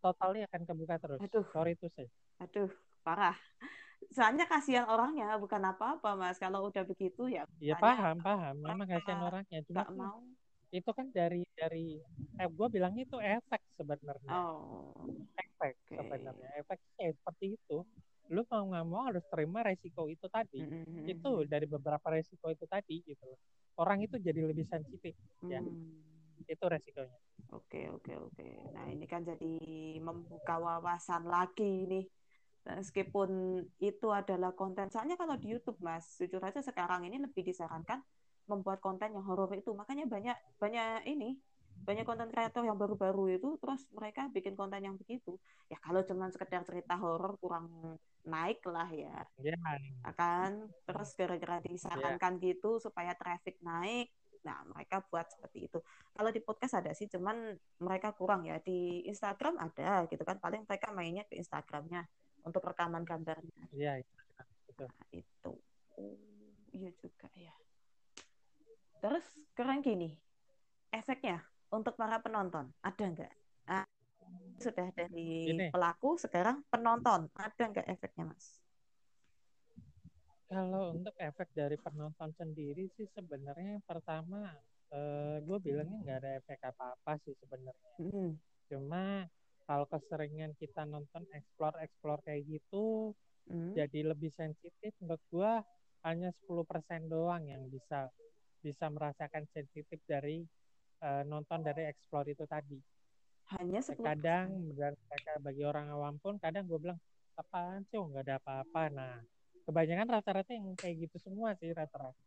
totalnya 0.02 0.50
akan 0.50 0.62
kebuka 0.66 0.94
terus. 0.98 1.20
Aduh. 1.22 1.46
Sorry 1.54 1.78
itu 1.78 1.86
sih. 1.94 2.08
Aduh, 2.42 2.70
parah. 3.06 3.38
Soalnya 4.12 4.48
kasihan 4.48 4.86
orangnya, 4.88 5.36
bukan 5.36 5.60
apa-apa 5.60 6.16
mas. 6.16 6.40
Kalau 6.40 6.68
udah 6.68 6.84
begitu 6.88 7.28
ya. 7.28 7.44
Iya 7.60 7.76
paham, 7.76 8.20
paham. 8.20 8.56
Memang 8.64 8.86
kasihan 8.88 9.22
orangnya. 9.24 9.60
Cuma 9.68 9.84
mau. 9.92 10.20
Itu 10.72 10.90
kan 10.92 11.08
dari 11.14 11.46
dari 11.54 12.00
eh 12.36 12.48
gue 12.48 12.66
bilangnya 12.68 13.04
itu 13.06 13.18
efek 13.20 13.62
sebenarnya. 13.76 14.30
Oh. 14.32 14.92
Efek 15.36 15.74
okay. 15.84 15.96
sebenarnya. 16.00 16.48
Efeknya 16.60 17.12
seperti 17.16 17.56
itu 17.60 17.84
lu 18.30 18.42
mau 18.50 18.64
nggak 18.66 18.86
mau 18.86 19.06
harus 19.06 19.22
terima 19.30 19.62
resiko 19.62 20.10
itu 20.10 20.26
tadi 20.26 20.58
mm-hmm. 20.58 21.06
itu 21.06 21.30
dari 21.46 21.66
beberapa 21.70 22.10
resiko 22.10 22.50
itu 22.50 22.66
tadi 22.66 23.02
gitu 23.06 23.38
orang 23.78 24.02
itu 24.02 24.18
jadi 24.18 24.50
lebih 24.50 24.66
sensitif 24.66 25.14
mm. 25.42 25.50
ya 25.50 25.60
itu 26.46 26.64
resikonya 26.66 27.18
oke 27.54 27.80
oke 27.94 28.12
oke 28.30 28.48
nah 28.74 28.86
ini 28.90 29.06
kan 29.06 29.22
jadi 29.22 29.54
membuka 30.02 30.58
wawasan 30.58 31.30
lagi 31.30 31.86
nih 31.86 32.04
meskipun 32.66 33.62
itu 33.78 34.08
adalah 34.10 34.50
konten 34.52 34.90
soalnya 34.90 35.14
kalau 35.14 35.38
di 35.38 35.54
YouTube 35.54 35.78
mas 35.78 36.18
jujur 36.18 36.42
aja 36.42 36.58
sekarang 36.58 37.06
ini 37.06 37.22
lebih 37.22 37.46
disarankan 37.46 38.02
membuat 38.46 38.78
konten 38.78 39.12
yang 39.12 39.26
horor 39.26 39.50
itu. 39.54 39.74
Makanya 39.74 40.06
banyak 40.06 40.38
banyak 40.58 41.06
ini 41.10 41.36
banyak 41.76 42.08
konten 42.08 42.32
kreator 42.32 42.64
yang 42.64 42.80
baru-baru 42.80 43.36
itu 43.36 43.60
terus 43.60 43.84
mereka 43.92 44.32
bikin 44.32 44.56
konten 44.56 44.80
yang 44.80 44.96
begitu. 44.96 45.36
Ya 45.68 45.76
kalau 45.84 46.00
cuma 46.08 46.32
sekedar 46.32 46.64
cerita 46.64 46.96
horor 46.96 47.36
kurang 47.36 48.00
naik 48.24 48.64
lah 48.64 48.88
ya. 48.88 49.22
Yeah. 49.36 49.60
akan 50.08 50.72
terus 50.88 51.12
gara-gara 51.14 51.60
disarankan 51.60 52.40
yeah. 52.40 52.42
gitu 52.48 52.80
supaya 52.80 53.12
traffic 53.12 53.60
naik 53.60 54.08
nah 54.46 54.62
mereka 54.62 55.02
buat 55.10 55.26
seperti 55.26 55.66
itu. 55.66 55.78
Kalau 56.14 56.30
di 56.30 56.38
podcast 56.38 56.78
ada 56.78 56.94
sih 56.94 57.10
cuman 57.10 57.58
mereka 57.82 58.14
kurang 58.14 58.46
ya. 58.46 58.62
Di 58.62 59.02
Instagram 59.10 59.58
ada 59.58 60.06
gitu 60.06 60.22
kan? 60.22 60.38
Paling 60.38 60.64
mereka 60.64 60.94
mainnya 60.94 61.26
ke 61.26 61.34
Instagramnya 61.34 62.06
untuk 62.46 62.62
rekaman 62.62 63.02
gambarnya 63.02 63.66
iya 63.74 63.98
yeah. 63.98 64.22
nah, 64.38 64.46
itu 65.10 65.52
oh, 65.98 66.16
iya 66.70 66.90
juga 67.02 67.26
ya 67.34 67.52
terus 69.02 69.26
sekarang 69.52 69.82
gini 69.82 70.14
efeknya 70.94 71.44
untuk 71.70 71.98
para 71.98 72.22
penonton 72.22 72.70
ada 72.82 73.04
nggak? 73.04 73.32
Ah, 73.66 73.86
sudah 74.62 74.88
dari 74.94 75.50
Ini. 75.50 75.66
pelaku 75.74 76.14
sekarang 76.16 76.62
penonton 76.70 77.26
ada 77.34 77.62
nggak 77.66 77.86
efeknya 77.90 78.30
mas? 78.30 78.62
Kalau 80.46 80.94
untuk 80.94 81.12
efek 81.18 81.50
dari 81.50 81.74
penonton 81.74 82.30
sendiri 82.38 82.86
sih 82.94 83.10
sebenarnya 83.10 83.82
yang 83.82 83.84
pertama 83.84 84.54
eh, 84.94 85.42
gue 85.42 85.58
bilangnya 85.58 85.98
nggak 86.06 86.18
ada 86.22 86.30
efek 86.38 86.58
apa-apa 86.70 87.12
sih 87.26 87.34
sebenarnya. 87.42 87.94
Hmm. 87.98 88.38
Cuma 88.70 89.26
kalau 89.66 89.84
keseringan 89.90 90.54
kita 90.56 90.86
nonton 90.86 91.26
explore 91.34 91.76
explore 91.82 92.22
kayak 92.22 92.46
gitu 92.46 93.12
hmm. 93.50 93.74
jadi 93.74 94.14
lebih 94.14 94.30
sensitif 94.32 94.94
menurut 95.02 95.22
gue 95.28 95.52
hanya 96.06 96.30
10% 96.30 97.10
doang 97.10 97.42
yang 97.50 97.66
bisa 97.66 98.06
bisa 98.62 98.86
merasakan 98.90 99.46
sensitif 99.50 99.98
dari 100.06 100.46
uh, 101.02 101.22
nonton 101.26 101.62
dari 101.62 101.86
explore 101.86 102.30
itu 102.30 102.46
tadi. 102.46 102.78
Hanya 103.58 103.82
10%. 103.82 104.02
Kadang 104.02 104.74
dan 104.74 104.94
bagi 105.42 105.62
orang 105.62 105.90
awam 105.90 106.18
pun 106.18 106.38
kadang 106.42 106.66
gue 106.66 106.78
bilang 106.78 106.98
apaan 107.38 107.86
sih 107.90 107.98
oh, 107.98 108.10
nggak 108.10 108.26
ada 108.26 108.36
apa-apa. 108.42 108.82
Nah 108.90 109.14
kebanyakan 109.66 110.06
rata-rata 110.18 110.50
yang 110.54 110.74
kayak 110.78 111.10
gitu 111.10 111.18
semua 111.22 111.54
sih 111.58 111.70
rata-rata. 111.70 112.18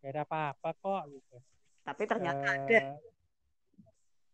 Gak 0.00 0.16
ada 0.16 0.22
apa-apa 0.24 0.68
kok 0.80 1.02
gitu. 1.12 1.36
Tapi 1.84 2.02
ternyata 2.08 2.44
uh, 2.44 2.56
ada. 2.56 2.80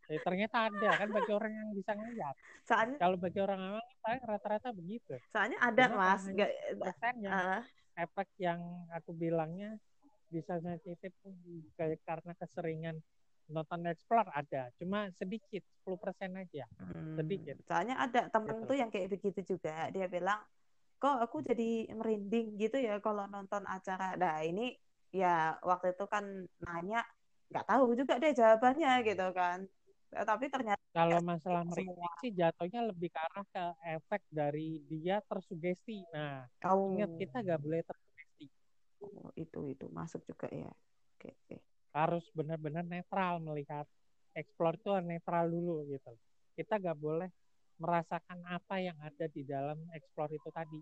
Ya, 0.06 0.18
ternyata 0.22 0.56
ada 0.70 0.90
kan 1.02 1.08
bagi 1.10 1.32
orang 1.34 1.52
yang 1.52 1.68
bisa 1.74 1.90
ngeliat. 1.98 2.34
Soalnya 2.62 2.96
kalau 3.02 3.16
bagi 3.18 3.40
orang 3.42 3.60
awam 3.60 3.86
paling 4.02 4.22
rata-rata 4.22 4.68
begitu. 4.70 5.14
Soalnya 5.34 5.58
ada 5.58 5.84
Cuma 5.90 5.98
mas. 5.98 6.22
Gak, 6.30 6.50
persennya 6.78 7.30
uh. 7.34 7.62
efek 7.98 8.28
yang 8.38 8.60
aku 8.94 9.10
bilangnya 9.10 9.74
bisa 10.30 10.58
sensitif 10.58 11.14
kayak 11.78 12.02
karena 12.02 12.32
keseringan 12.38 12.96
nonton 13.46 13.86
explore 13.86 14.26
ada 14.34 14.74
cuma 14.74 15.06
sedikit 15.14 15.62
10% 15.86 16.34
aja 16.34 16.66
hmm. 16.66 17.14
sedikit 17.14 17.56
soalnya 17.62 17.94
ada 18.02 18.26
temen 18.26 18.58
gitu. 18.58 18.66
tuh 18.66 18.76
yang 18.76 18.90
kayak 18.90 19.08
begitu 19.14 19.54
juga 19.54 19.86
dia 19.94 20.10
bilang 20.10 20.42
kok 20.98 21.22
aku 21.22 21.46
jadi 21.46 21.94
merinding 21.94 22.58
gitu 22.58 22.80
ya 22.80 22.98
kalau 22.98 23.28
nonton 23.30 23.62
acara 23.70 24.18
nah 24.18 24.42
ini 24.42 24.74
ya 25.14 25.54
waktu 25.62 25.94
itu 25.94 26.04
kan 26.10 26.24
nanya 26.66 27.06
nggak 27.54 27.66
tahu 27.70 27.94
juga 27.94 28.18
deh 28.18 28.34
jawabannya 28.34 28.92
gitu 29.06 29.26
kan 29.30 29.70
tapi 30.12 30.46
ternyata 30.48 30.82
kalau 30.94 31.18
masalah 31.20 31.66
merinding 31.66 32.14
sih 32.22 32.32
jatuhnya 32.32 32.88
lebih 32.88 33.10
ke 33.12 33.18
arah 33.20 33.46
ke 33.50 33.64
efek 33.98 34.22
dari 34.30 34.80
dia 34.86 35.20
tersugesti. 35.26 36.06
Nah 36.14 36.46
oh. 36.70 36.94
ingat 36.94 37.10
kita 37.18 37.42
nggak 37.42 37.60
boleh 37.60 37.80
tersugesti. 37.84 38.46
Oh, 39.02 39.30
itu 39.36 39.60
itu 39.74 39.86
masuk 39.92 40.24
juga 40.24 40.48
ya. 40.48 40.72
Oke 41.16 41.36
oke. 41.36 41.56
Harus 41.92 42.24
benar-benar 42.32 42.86
netral 42.86 43.42
melihat 43.42 43.84
explore 44.32 44.78
itu 44.78 44.90
netral 45.04 45.50
dulu 45.50 45.84
gitu. 45.90 46.12
Kita 46.56 46.80
nggak 46.80 46.98
boleh 46.98 47.28
merasakan 47.76 48.40
apa 48.48 48.80
yang 48.80 48.96
ada 49.04 49.28
di 49.28 49.44
dalam 49.44 49.76
explore 49.92 50.32
itu 50.32 50.48
tadi 50.48 50.80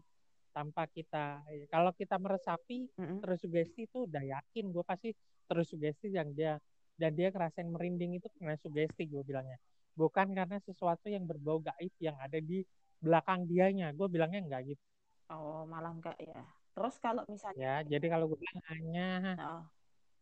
tanpa 0.55 0.87
kita 0.87 1.43
kalau 1.67 1.91
kita 1.91 2.15
meresapi 2.15 2.87
mm-hmm. 2.95 3.19
terus 3.19 3.43
sugesti 3.43 3.91
itu 3.91 4.07
udah 4.07 4.23
yakin 4.23 4.71
gue 4.71 4.85
pasti 4.87 5.11
terus 5.51 5.67
sugesti 5.75 6.15
yang 6.15 6.31
dia 6.31 6.55
dan 6.95 7.11
dia 7.15 7.29
ngerasain 7.31 7.67
merinding 7.67 8.23
itu 8.23 8.27
karena 8.39 8.55
sugesti 8.63 9.05
gue 9.07 9.23
bilangnya. 9.27 9.59
Bukan 9.95 10.35
karena 10.35 10.59
sesuatu 10.63 11.07
yang 11.07 11.27
berbau 11.27 11.63
gaib 11.63 11.95
yang 12.03 12.19
ada 12.19 12.39
di 12.39 12.63
belakang 12.99 13.47
dianya. 13.47 13.91
Gue 13.95 14.07
bilangnya 14.11 14.43
enggak 14.43 14.75
gitu. 14.75 14.85
Oh 15.31 15.67
malah 15.67 15.95
enggak 15.95 16.19
ya. 16.19 16.43
Terus 16.75 16.95
kalau 16.99 17.23
misalnya 17.31 17.59
ya 17.59 17.75
jadi 17.87 18.07
kalau 18.11 18.27
gue 18.31 18.39
bilang 18.39 18.63
hanya 18.75 19.09
oh. 19.39 19.63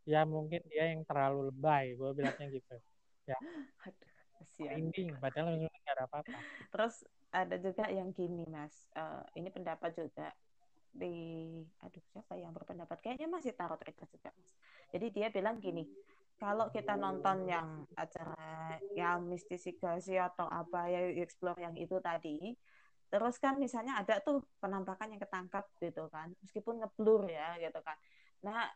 ya 0.05 0.29
mungkin 0.29 0.61
dia 0.69 0.93
yang 0.93 1.05
terlalu 1.05 1.53
lebay. 1.53 1.97
Gue 1.97 2.11
bilangnya 2.17 2.49
gitu. 2.49 2.77
Ya. 3.29 3.39
Ending, 4.63 5.15
padahal 5.23 5.55
nggak 5.55 5.95
ada 5.95 6.05
apa-apa. 6.07 6.39
Terus 6.75 7.07
ada 7.31 7.57
juga 7.63 7.87
yang 7.89 8.11
gini 8.11 8.43
mas. 8.51 8.75
Uh, 8.93 9.23
ini 9.39 9.49
pendapat 9.49 9.95
juga 9.95 10.35
di 10.93 11.49
aduh 11.81 12.05
siapa 12.13 12.37
yang 12.37 12.53
berpendapat? 12.53 13.01
Kayaknya 13.01 13.29
masih 13.31 13.55
tarot 13.55 13.81
reader 13.81 14.07
juga 14.11 14.35
mas. 14.35 14.51
Jadi 14.93 15.07
dia 15.15 15.33
bilang 15.33 15.57
gini 15.63 15.89
kalau 16.43 16.67
kita 16.75 16.99
nonton 16.99 17.47
yang 17.47 17.87
acara 17.95 18.75
yang 18.99 19.23
mistisasi 19.31 20.19
atau 20.19 20.51
apa 20.51 20.91
ya 20.91 21.23
explore 21.23 21.63
yang 21.63 21.79
itu 21.79 22.03
tadi 22.03 22.51
terus 23.07 23.39
kan 23.39 23.63
misalnya 23.63 24.03
ada 24.03 24.19
tuh 24.19 24.43
penampakan 24.59 25.15
yang 25.15 25.23
ketangkap 25.23 25.71
gitu 25.79 26.11
kan 26.11 26.35
meskipun 26.43 26.83
ngeblur 26.83 27.31
ya 27.31 27.55
gitu 27.63 27.79
kan 27.79 27.95
nah 28.43 28.67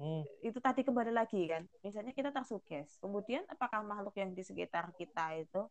Hmm. 0.00 0.24
Itu 0.42 0.58
tadi 0.58 0.82
kembali 0.82 1.14
lagi 1.14 1.46
kan, 1.46 1.62
misalnya 1.84 2.10
kita 2.10 2.34
tersuges, 2.34 2.98
kemudian 2.98 3.46
apakah 3.46 3.86
makhluk 3.86 4.16
yang 4.18 4.34
di 4.34 4.42
sekitar 4.42 4.90
kita 4.98 5.38
itu 5.38 5.62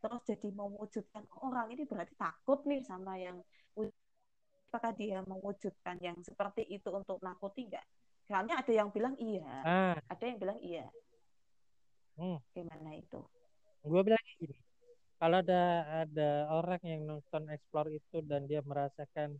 terus 0.00 0.22
jadi 0.24 0.48
mewujudkan 0.56 1.28
oh, 1.36 1.52
orang 1.52 1.68
ini 1.76 1.84
berarti 1.84 2.16
takut 2.16 2.64
nih 2.64 2.80
sama 2.80 3.20
yang 3.20 3.36
apakah 4.70 4.94
dia 4.96 5.20
mewujudkan 5.26 5.98
yang 6.00 6.16
seperti 6.24 6.64
itu 6.70 6.88
untuk 6.88 7.20
nakuti 7.20 7.68
enggak? 7.68 7.84
Soalnya 8.30 8.62
ada 8.62 8.70
yang 8.70 8.94
bilang 8.94 9.18
iya, 9.18 9.50
ah. 9.66 9.98
ada 10.06 10.22
yang 10.22 10.38
bilang 10.38 10.54
iya. 10.62 10.86
Hmm. 12.14 12.38
Gimana 12.54 12.94
itu? 12.94 13.18
Gue 13.82 14.06
bilang 14.06 14.22
gini, 14.38 14.54
kalau 15.18 15.42
ada 15.42 15.82
ada 16.06 16.46
orang 16.54 16.78
yang 16.86 17.10
nonton 17.10 17.50
explore 17.50 17.90
itu 17.90 18.22
dan 18.22 18.46
dia 18.46 18.62
merasakan 18.62 19.34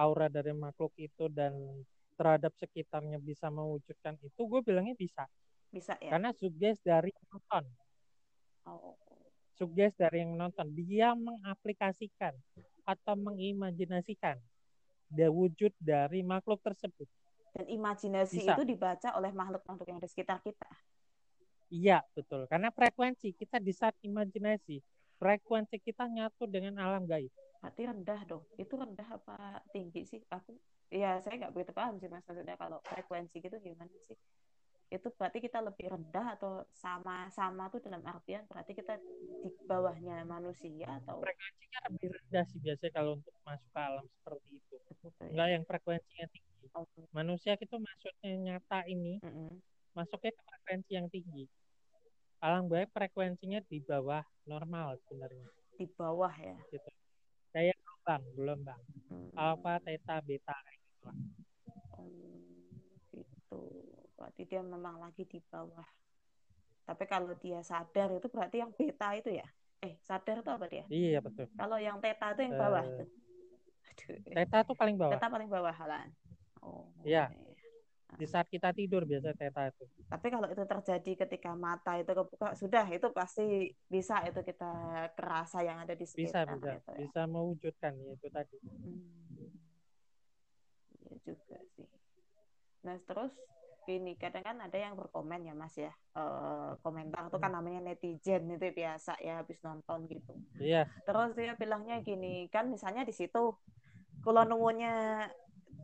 aura 0.00 0.32
dari 0.32 0.56
makhluk 0.56 0.96
itu 0.96 1.28
dan 1.28 1.52
terhadap 2.16 2.56
sekitarnya 2.56 3.20
bisa 3.20 3.52
mewujudkan 3.52 4.16
itu, 4.24 4.40
gue 4.40 4.60
bilangnya 4.64 4.96
bisa. 4.96 5.28
Bisa 5.68 6.00
ya. 6.00 6.16
Karena 6.16 6.32
suges 6.32 6.80
dari 6.80 7.12
penonton. 7.12 7.68
Oh. 8.64 8.96
Suges 9.60 9.92
dari 9.92 10.24
yang 10.24 10.40
menonton. 10.40 10.72
Dia 10.72 11.12
mengaplikasikan 11.12 12.32
atau 12.88 13.12
mengimajinasikan 13.12 14.40
the 15.12 15.28
wujud 15.28 15.76
dari 15.76 16.24
makhluk 16.24 16.64
tersebut. 16.64 17.04
Dan 17.52 17.68
imajinasi 17.68 18.48
Bisa. 18.48 18.56
itu 18.56 18.62
dibaca 18.64 19.08
oleh 19.20 19.30
makhluk-makhluk 19.36 19.88
yang 19.88 20.00
di 20.00 20.08
sekitar 20.08 20.40
kita. 20.40 20.68
Iya, 21.72 22.04
betul. 22.12 22.44
Karena 22.48 22.68
frekuensi 22.68 23.32
kita 23.32 23.56
di 23.56 23.72
saat 23.72 23.96
imajinasi, 24.04 24.80
frekuensi 25.16 25.80
kita 25.80 26.04
nyatu 26.04 26.44
dengan 26.44 26.76
alam 26.80 27.08
gaib. 27.08 27.32
Berarti 27.62 27.82
rendah 27.88 28.20
dong. 28.28 28.44
Itu 28.60 28.74
rendah 28.76 29.08
apa 29.08 29.64
tinggi 29.72 30.04
sih? 30.04 30.20
Aku 30.28 30.58
ya 30.92 31.16
saya 31.24 31.40
nggak 31.40 31.52
begitu 31.56 31.72
paham 31.72 31.96
sih 31.96 32.10
mas 32.12 32.20
maksudnya 32.28 32.58
kalau 32.60 32.82
frekuensi 32.84 33.40
gitu 33.40 33.56
gimana 33.62 33.94
sih? 34.04 34.18
Itu 34.92 35.08
berarti 35.16 35.40
kita 35.40 35.64
lebih 35.64 35.88
rendah 35.88 36.36
atau 36.36 36.68
sama-sama 36.76 37.72
tuh 37.72 37.80
dalam 37.80 38.04
artian 38.04 38.44
berarti 38.44 38.76
kita 38.76 39.00
di 39.40 39.48
bawahnya 39.64 40.20
manusia 40.28 41.00
atau 41.00 41.24
Frekuensinya 41.24 41.78
lebih 41.88 42.08
rendah 42.12 42.44
sih 42.52 42.60
biasanya 42.60 42.92
kalau 42.92 43.16
untuk 43.16 43.32
masuk 43.48 43.70
ke 43.72 43.80
alam 43.80 44.04
seperti 44.04 44.48
itu. 44.60 44.74
ya? 44.76 45.26
Enggak 45.32 45.48
yang 45.48 45.64
frekuensinya 45.64 46.26
tinggi. 46.28 46.51
Manusia 47.12 47.58
itu 47.58 47.76
maksudnya 47.76 48.30
nyata 48.38 48.86
ini 48.86 49.18
mm-mm. 49.20 49.58
masuknya 49.92 50.32
ke 50.32 50.42
frekuensi 50.46 50.90
yang 50.94 51.08
tinggi. 51.10 51.44
Alam 52.42 52.66
gaib 52.66 52.90
frekuensinya 52.90 53.62
di 53.70 53.78
bawah 53.78 54.22
normal 54.46 54.98
sebenarnya. 55.06 55.46
di 55.78 55.86
bawah 55.98 56.30
ya. 56.36 56.58
Kayak 57.52 57.76
gelombang, 57.80 58.22
gelombang. 58.34 58.80
Hmm. 59.10 59.30
Alpha, 59.34 59.78
theta, 59.82 60.18
beta 60.22 60.56
gitu 60.70 60.98
lah. 61.06 61.16
Oh, 61.96 62.38
gitu. 63.14 63.60
Berarti 64.18 64.42
dia 64.46 64.62
memang 64.62 64.98
lagi 64.98 65.22
di 65.26 65.38
bawah. 65.50 65.86
Tapi 66.82 67.04
kalau 67.06 67.30
dia 67.38 67.62
sadar 67.62 68.10
itu 68.10 68.26
berarti 68.26 68.62
yang 68.62 68.74
beta 68.74 69.14
itu 69.14 69.38
ya? 69.38 69.46
Eh, 69.82 69.98
sadar 70.02 70.42
itu 70.42 70.50
apa 70.50 70.66
dia? 70.66 70.84
Iya 70.90 71.18
betul. 71.22 71.46
Kalau 71.54 71.78
yang 71.78 71.98
teta 72.02 72.34
itu 72.34 72.40
yang 72.46 72.54
bawah 72.58 72.84
Eh, 72.86 72.94
tuh. 73.02 73.08
Aduh. 73.86 74.16
Theta 74.34 74.58
tuh 74.66 74.76
paling 74.78 74.96
bawah. 74.98 75.14
Teta 75.14 75.26
paling 75.30 75.48
bawah 75.50 75.74
halan. 75.74 76.10
Oh. 76.62 76.86
Iya. 77.02 77.30
Di 78.12 78.28
saat 78.28 78.44
kita 78.52 78.76
tidur 78.76 79.08
biasa 79.08 79.32
theta 79.32 79.72
itu. 79.72 79.88
Tapi 80.04 80.26
kalau 80.28 80.44
itu 80.52 80.62
terjadi 80.68 81.12
ketika 81.24 81.56
mata 81.56 81.96
itu 81.96 82.12
kebuka, 82.12 82.52
sudah 82.52 82.84
itu 82.92 83.08
pasti 83.08 83.72
bisa 83.88 84.20
itu 84.28 84.44
kita 84.44 84.72
kerasa 85.16 85.64
yang 85.64 85.80
ada 85.80 85.96
di 85.96 86.04
Bisa, 86.04 86.44
sekitar 86.44 86.44
bisa. 86.52 86.56
itu 86.60 86.68
ya. 86.68 86.78
Bisa 87.00 87.20
mewujudkan 87.24 87.92
itu 87.96 88.28
tadi. 88.28 88.56
Hmm. 88.60 89.48
Iya 91.00 91.14
juga 91.24 91.56
sih. 91.72 91.88
Nah 92.84 93.00
terus 93.00 93.32
gini 93.88 94.14
kadang 94.14 94.44
kan 94.46 94.56
ada 94.60 94.78
yang 94.78 94.94
berkomen 94.94 95.42
ya 95.42 95.54
mas 95.58 95.74
ya 95.74 95.90
Eh, 96.12 96.72
komentar 96.84 97.32
itu 97.32 97.40
kan 97.40 97.56
namanya 97.56 97.80
netizen 97.80 98.44
itu 98.52 98.68
biasa 98.68 99.16
ya 99.24 99.40
habis 99.40 99.56
nonton 99.64 100.04
gitu. 100.12 100.36
Iya, 100.60 100.84
Terus 101.08 101.32
dia 101.32 101.56
bilangnya 101.56 102.04
gini 102.04 102.52
kan 102.52 102.68
misalnya 102.68 103.08
di 103.08 103.16
situ 103.16 103.56
kalau 104.20 104.44
nuwunnya 104.44 105.24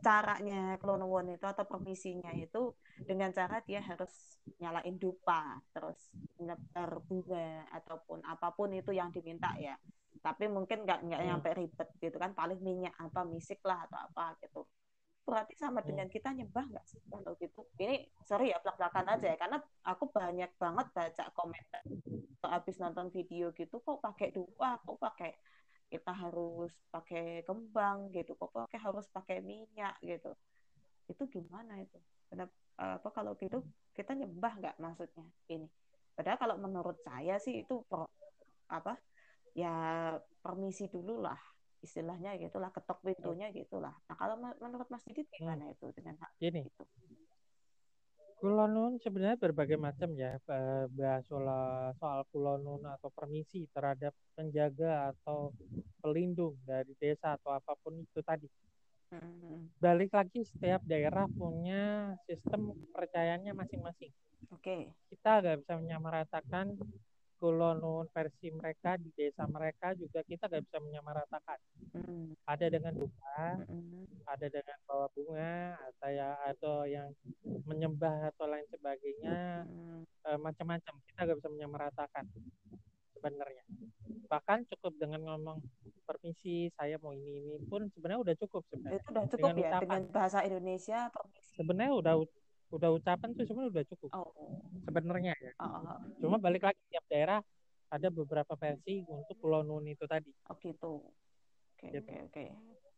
caranya 0.05 0.77
kalau 0.81 0.95
nuwun 1.01 1.35
itu 1.35 1.45
atau 1.45 1.65
permisinya 1.71 2.31
itu 2.35 2.73
dengan 3.09 3.29
cara 3.37 3.59
dia 3.67 3.79
harus 3.89 4.39
nyalain 4.61 4.95
dupa 4.97 5.59
terus 5.73 5.99
nyebar 6.39 6.91
bunga 7.07 7.67
ataupun 7.77 8.19
apa 8.25 8.47
pun 8.57 8.69
itu 8.73 8.91
yang 8.95 9.09
diminta 9.15 9.51
ya. 9.59 9.75
Tapi 10.25 10.45
mungkin 10.51 10.83
nggak 10.83 10.99
nggak 11.07 11.21
Hmm. 11.21 11.27
nyampe 11.27 11.49
ribet 11.59 11.89
gitu 12.03 12.17
kan 12.19 12.31
paling 12.35 12.59
minyak 12.59 12.95
apa 12.99 13.23
misik 13.27 13.59
lah 13.63 13.87
atau 13.87 13.99
apa 14.07 14.35
gitu. 14.43 14.61
Berarti 15.27 15.53
sama 15.55 15.79
dengan 15.85 16.09
kita 16.09 16.33
nyembah 16.33 16.65
nggak 16.71 16.85
sih 16.89 17.01
kalau 17.07 17.33
gitu? 17.37 17.61
Ini 17.77 17.95
sorry 18.25 18.51
ya 18.51 18.57
belak-belakan 18.63 19.05
aja 19.15 19.25
ya 19.31 19.37
karena 19.37 19.57
aku 19.85 20.03
banyak 20.09 20.51
banget 20.57 20.87
baca 20.95 21.23
komentar 21.37 21.83
habis 22.49 22.79
nonton 22.79 23.11
video 23.11 23.51
gitu 23.53 23.83
kok 23.83 23.99
pakai 23.99 24.31
dupa 24.31 24.79
kok 24.81 24.97
pakai 24.97 25.31
kita 25.89 26.13
harus 26.13 26.71
pakai 26.93 27.41
kembang 27.43 28.13
gitu 28.13 28.37
kok 28.37 28.53
pakai 28.53 28.79
harus 28.79 29.05
pakai 29.09 29.37
minyak 29.41 29.97
gitu. 30.05 30.31
Itu 31.09 31.25
gimana 31.25 31.81
itu? 31.81 31.97
Kenapa, 32.29 32.53
apa 32.77 33.09
kalau 33.09 33.33
gitu 33.41 33.65
kita 33.97 34.13
nyembah 34.13 34.53
nggak 34.61 34.75
maksudnya 34.77 35.25
ini? 35.49 35.65
Padahal 36.13 36.37
kalau 36.37 36.55
menurut 36.61 36.97
saya 37.01 37.41
sih 37.41 37.65
itu 37.65 37.81
pro- 37.89 38.11
apa 38.69 39.01
ya 39.57 39.73
permisi 40.45 40.85
dulu 40.87 41.25
lah 41.25 41.39
istilahnya 41.79 42.35
gitulah 42.37 42.69
ketok 42.75 42.99
pintunya 43.01 43.49
gitulah. 43.55 43.95
Nah 44.07 44.15
kalau 44.19 44.35
men- 44.37 44.59
menurut 44.59 44.87
Mas 44.91 45.03
Didit 45.07 45.31
gimana 45.31 45.71
itu 45.71 45.89
dengan 45.95 46.19
hal 46.19 46.31
gini. 46.37 46.67
itu 46.67 46.83
Kulonun 48.39 48.95
sebenarnya 49.03 49.35
berbagai 49.35 49.75
macam 49.75 50.15
ya 50.15 50.39
bahas 50.95 51.27
soal 51.27 51.91
soal 51.99 52.23
kulonun 52.31 52.79
atau 52.87 53.11
permisi 53.11 53.67
terhadap 53.75 54.15
penjaga 54.31 55.11
atau 55.11 55.51
pelindung 55.99 56.55
dari 56.63 56.95
desa 57.03 57.35
atau 57.35 57.51
apa 57.51 57.75
pun 57.83 57.99
itu 57.99 58.23
tadi. 58.23 58.47
Hmm, 59.11 59.67
Balik 59.83 60.15
lagi 60.15 60.47
setiap 60.47 60.79
daerah 60.87 61.27
punya 61.27 62.15
sistem 62.23 62.71
kepercayaannya 62.71 63.51
masing-masing. 63.51 64.15
oke 64.55 64.95
Kita 65.11 65.43
nggak 65.43 65.59
bisa 65.59 65.73
menyamaratakan 65.75 66.79
kulonun 67.39 68.05
versi 68.11 68.51
mereka 68.51 68.99
di 68.99 69.09
desa 69.15 69.47
mereka 69.47 69.95
juga 69.95 70.19
kita 70.27 70.51
nggak 70.51 70.63
bisa 70.67 70.77
menyamaratakan. 70.83 71.59
Hmm, 71.95 72.35
Ada 72.45 72.67
dengan 72.67 72.93
duka, 72.99 73.41
hmm, 73.65 74.27
ada 74.27 74.47
dengan 74.51 74.77
bawa 74.85 75.07
bunga, 75.15 75.79
atau 75.79 76.09
ya 76.11 76.29
atau 76.45 76.75
yang 76.85 77.09
menyembah 77.65 78.35
atau 78.35 78.45
lain 78.51 78.67
sebagainya. 78.69 79.63
Hmm, 79.65 80.03
eh, 80.05 80.37
macam-macam 80.37 80.93
kita 81.07 81.19
nggak 81.25 81.37
bisa 81.39 81.49
menyamaratakan 81.49 82.25
sebenarnya. 83.15 83.63
Bahkan 84.29 84.67
cukup 84.75 84.93
dengan 84.99 85.23
ngomong 85.25 85.57
permisi 86.09 86.73
saya 86.73 86.97
mau 86.97 87.13
ini 87.13 87.37
ini 87.37 87.55
pun 87.69 87.85
sebenarnya 87.93 88.21
udah 88.25 88.35
cukup 88.41 88.65
sebenarnya 88.73 88.97
itu 88.97 89.09
udah 89.13 89.25
cukup 89.29 89.49
Dengan 89.53 89.53
ya 89.53 89.61
ucapan. 89.69 89.81
dengan 89.85 90.01
bahasa 90.09 90.39
Indonesia 90.41 90.99
permisi 91.13 91.53
sebenarnya 91.53 91.93
udah 91.93 92.13
udah 92.69 92.89
ucapan 92.93 93.29
tuh 93.33 93.45
sebenarnya 93.49 93.71
udah 93.73 93.85
cukup 93.95 94.09
oh, 94.13 94.31
sebenarnya 94.85 95.33
ya 95.41 95.51
oh, 95.57 95.65
oh, 95.65 95.81
oh. 95.89 95.99
cuma 96.21 96.37
balik 96.37 96.65
lagi 96.65 96.79
tiap 96.89 97.05
daerah 97.09 97.39
ada 97.89 98.07
beberapa 98.13 98.53
versi 98.53 99.01
untuk 99.09 99.33
pulau 99.41 99.65
nun 99.65 99.89
itu 99.89 100.05
tadi 100.05 100.29
Oh 100.49 100.57
gitu. 100.61 101.01
Oke 101.79 101.89
Gitu. 101.89 102.03
oke 102.03 102.15
oke. 102.27 102.45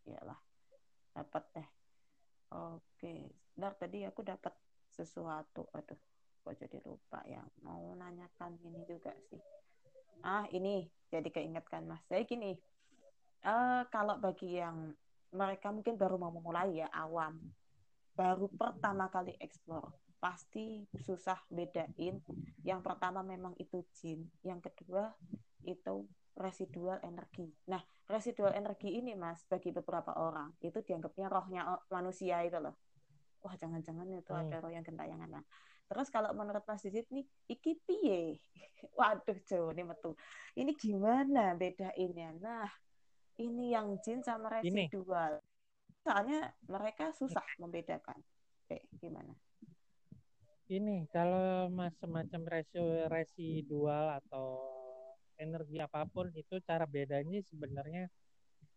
Iyalah. 0.09 0.39
Dapat 1.13 1.43
deh. 1.53 1.67
Oke. 2.49 3.29
Bentar 3.53 3.73
tadi 3.77 4.03
aku 4.03 4.25
dapat 4.25 4.57
sesuatu. 4.89 5.69
Aduh, 5.77 5.99
kok 6.41 6.55
jadi 6.57 6.81
lupa 6.81 7.21
ya. 7.29 7.45
Mau 7.61 7.93
nanyakan 7.93 8.57
ini 8.65 8.81
juga 8.89 9.13
sih. 9.29 9.39
Ah, 10.25 10.49
ini 10.49 10.89
jadi 11.13 11.29
keingetkan 11.29 11.85
Mas. 11.85 12.01
Saya 12.09 12.25
gini. 12.25 12.57
eh 13.41 13.83
kalau 13.89 14.21
bagi 14.21 14.61
yang 14.61 14.93
mereka 15.33 15.73
mungkin 15.73 15.97
baru 15.97 16.17
mau 16.21 16.29
memulai 16.29 16.81
ya, 16.81 16.87
awam. 16.93 17.37
Baru 18.21 18.45
pertama 18.53 19.09
kali 19.09 19.33
explore. 19.41 19.89
Pasti 20.21 20.85
susah 21.01 21.41
bedain. 21.49 22.21
Yang 22.61 22.81
pertama 22.85 23.25
memang 23.25 23.57
itu 23.57 23.81
jin. 23.97 24.29
Yang 24.45 24.69
kedua 24.69 25.09
itu 25.65 26.05
residual 26.37 27.01
energi. 27.01 27.49
Nah, 27.65 27.81
residual 28.05 28.53
energi 28.53 28.93
ini 28.93 29.17
Mas 29.17 29.41
bagi 29.49 29.73
beberapa 29.73 30.13
orang 30.21 30.53
itu 30.61 30.77
dianggapnya 30.85 31.27
rohnya 31.33 31.61
manusia 31.89 32.45
itu 32.45 32.61
loh. 32.61 32.77
Wah, 33.41 33.57
jangan-jangan 33.57 34.05
itu 34.13 34.29
Hmm. 34.29 34.45
ada 34.45 34.61
roh 34.61 34.69
yang 34.69 34.85
gentayangan. 34.85 35.41
Nah, 35.41 35.43
terus 35.89 36.13
kalau 36.13 36.29
menurut 36.37 36.61
Mas 36.61 36.85
Didit 36.85 37.09
nih, 37.09 37.25
iki 37.49 37.81
piye? 37.81 38.37
Waduh, 38.97 39.37
Jawa 39.49 39.73
ini 39.73 39.83
metu. 39.89 40.13
Ini 40.53 40.71
gimana 40.77 41.57
bedainnya? 41.57 42.37
Nah, 42.37 42.69
ini 43.41 43.73
yang 43.73 43.97
jin 44.05 44.21
sama 44.21 44.61
Ini. 44.61 44.85
Soalnya 46.01 46.49
mereka 46.65 47.13
susah 47.13 47.45
membedakan. 47.61 48.17
Oke, 48.65 48.81
gimana? 48.97 49.33
ini 50.71 51.03
kalau 51.11 51.67
semacam 51.99 52.41
resi- 52.47 53.07
residual 53.11 54.15
atau 54.23 54.55
energi 55.35 55.83
apa 55.83 56.07
pun 56.07 56.31
itu 56.31 56.63
cara 56.63 56.87
bedanya 56.87 57.43
sebenarnya 57.51 58.07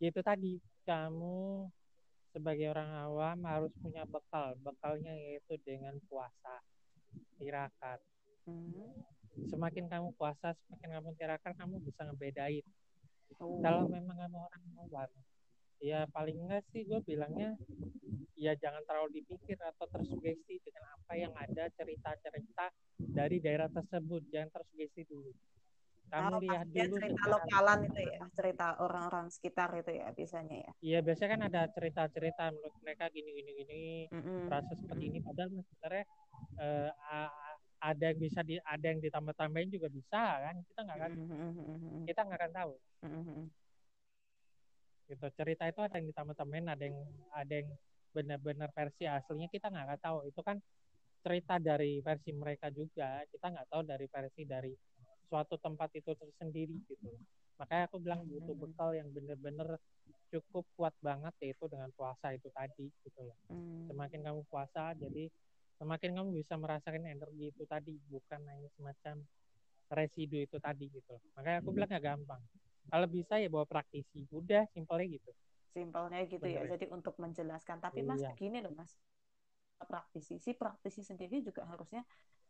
itu 0.03 0.19
tadi 0.19 0.59
kamu 0.83 1.71
sebagai 2.35 2.75
orang 2.75 2.91
awam 2.99 3.39
harus 3.47 3.71
punya 3.79 4.03
bekal 4.11 4.59
bekalnya 4.59 5.15
yaitu 5.15 5.55
dengan 5.63 5.95
puasa 6.11 6.59
tirakat 7.39 8.03
Hmm. 8.43 8.91
semakin 9.49 9.87
kamu 9.87 10.13
puasa 10.19 10.53
semakin 10.67 10.99
kamu 10.99 11.15
tirakat 11.15 11.55
kamu 11.55 11.79
bisa 11.79 12.05
ngebedain 12.05 12.67
Oh. 13.39 13.63
kalau 13.63 13.87
memang 13.87 14.19
kamu 14.19 14.37
orang 14.37 14.65
awam 14.83 15.11
ya 15.83 16.07
paling 16.11 16.37
enggak 16.47 16.65
sih 16.71 16.87
gue 16.87 17.01
bilangnya 17.03 17.57
ya 18.35 18.53
jangan 18.59 18.83
terlalu 18.85 19.23
dipikir 19.23 19.57
atau 19.57 19.87
tersugesti 19.89 20.61
dengan 20.61 20.85
apa 20.95 21.13
yang 21.17 21.33
ada 21.33 21.71
cerita-cerita 21.75 22.69
dari 23.01 23.39
daerah 23.41 23.71
tersebut 23.71 24.27
jangan 24.29 24.51
tersugesti 24.53 25.03
dulu 25.07 25.33
kamu 26.13 26.37
oh, 26.37 26.41
lihat 26.45 26.67
dulu 26.71 26.95
cerita 27.01 27.25
lokalan 27.27 27.79
itu 27.89 28.01
ya 28.07 28.19
cerita 28.37 28.67
orang-orang 28.79 29.27
sekitar 29.33 29.69
itu 29.75 29.91
ya 29.97 30.09
biasanya 30.15 30.57
ya 30.61 30.73
iya 30.85 30.99
biasanya 31.01 31.31
kan 31.35 31.43
ada 31.49 31.63
cerita-cerita 31.73 32.45
menurut 32.55 32.77
mereka 32.85 33.05
gini 33.11 33.31
gini 33.35 33.51
gini 33.65 33.83
mm-hmm. 34.13 34.39
proses 34.47 34.79
seperti 34.79 35.05
ini 35.11 35.19
padahal 35.25 35.49
sebenarnya 35.51 36.05
uh, 36.61 36.91
ada 37.85 38.05
yang 38.15 38.19
bisa 38.21 38.41
di 38.41 38.57
ada 38.63 38.87
yang 38.87 39.01
ditambah-tambahin 39.03 39.71
juga 39.73 39.89
bisa 39.91 40.23
kan 40.41 40.57
kita 40.63 40.81
nggak 40.87 40.99
akan 41.03 41.13
mm-hmm. 41.19 42.03
kita 42.07 42.21
nggak 42.23 42.39
akan 42.41 42.53
tahu 42.53 42.75
mm-hmm. 43.05 43.43
Gitu. 45.09 45.27
Cerita 45.37 45.65
itu 45.69 45.81
ada 45.81 45.97
yang 46.01 46.09
ditambah-tambahin 46.11 46.67
ada 46.71 46.85
yang 46.85 46.99
ada 47.35 47.55
yang 47.55 47.71
benar-benar 48.15 48.71
versi 48.71 49.05
aslinya 49.05 49.49
kita 49.51 49.69
nggak 49.69 50.01
tahu. 50.01 50.29
Itu 50.29 50.41
kan 50.41 50.59
cerita 51.25 51.57
dari 51.59 52.01
versi 52.05 52.31
mereka 52.33 52.69
juga. 52.71 53.25
Kita 53.29 53.53
nggak 53.53 53.69
tahu 53.73 53.83
dari 53.85 54.07
versi 54.09 54.43
dari 54.45 54.73
suatu 55.29 55.57
tempat 55.59 55.91
itu 55.97 56.13
tersendiri 56.15 56.77
gitu. 56.89 57.11
Makanya 57.59 57.89
aku 57.89 57.97
bilang 58.03 58.27
butuh 58.27 58.55
bekal 58.59 58.93
yang 58.93 59.09
benar-benar 59.11 59.79
cukup 60.35 60.67
kuat 60.75 60.95
banget 60.99 61.31
yaitu 61.47 61.71
dengan 61.71 61.91
puasa 61.95 62.35
itu 62.35 62.51
tadi 62.51 62.91
gitu 63.07 63.21
loh. 63.23 63.39
Hmm. 63.47 63.87
semakin 63.87 64.21
kamu 64.27 64.41
puasa 64.51 64.91
jadi 64.99 65.31
semakin 65.79 66.11
kamu 66.19 66.29
bisa 66.43 66.55
merasakan 66.59 67.07
energi 67.07 67.55
itu 67.55 67.63
tadi 67.71 67.95
bukan 68.11 68.41
hanya 68.51 68.69
semacam 68.75 69.23
residu 69.95 70.43
itu 70.43 70.57
tadi 70.59 70.91
gitu. 70.91 71.15
Makanya 71.39 71.63
aku 71.63 71.71
bilang 71.71 71.93
gak 71.93 72.03
gampang 72.03 72.43
kalau 72.89 73.07
bisa 73.09 73.35
ya 73.41 73.49
bawa 73.49 73.65
praktisi. 73.65 74.29
Udah 74.31 74.69
simpelnya 74.73 75.07
gitu. 75.19 75.31
Simpelnya 75.73 76.21
gitu 76.29 76.45
ya. 76.45 76.63
Bener. 76.63 76.69
ya. 76.69 76.73
Jadi 76.77 76.87
untuk 76.93 77.15
menjelaskan. 77.19 77.81
Tapi 77.81 78.05
iya. 78.05 78.09
mas 78.09 78.23
gini 78.37 78.59
loh 78.61 78.73
mas. 78.77 78.93
Praktisi. 79.81 80.39
Si 80.41 80.55
praktisi 80.55 81.05
sendiri 81.05 81.45
juga 81.45 81.67
harusnya 81.69 82.05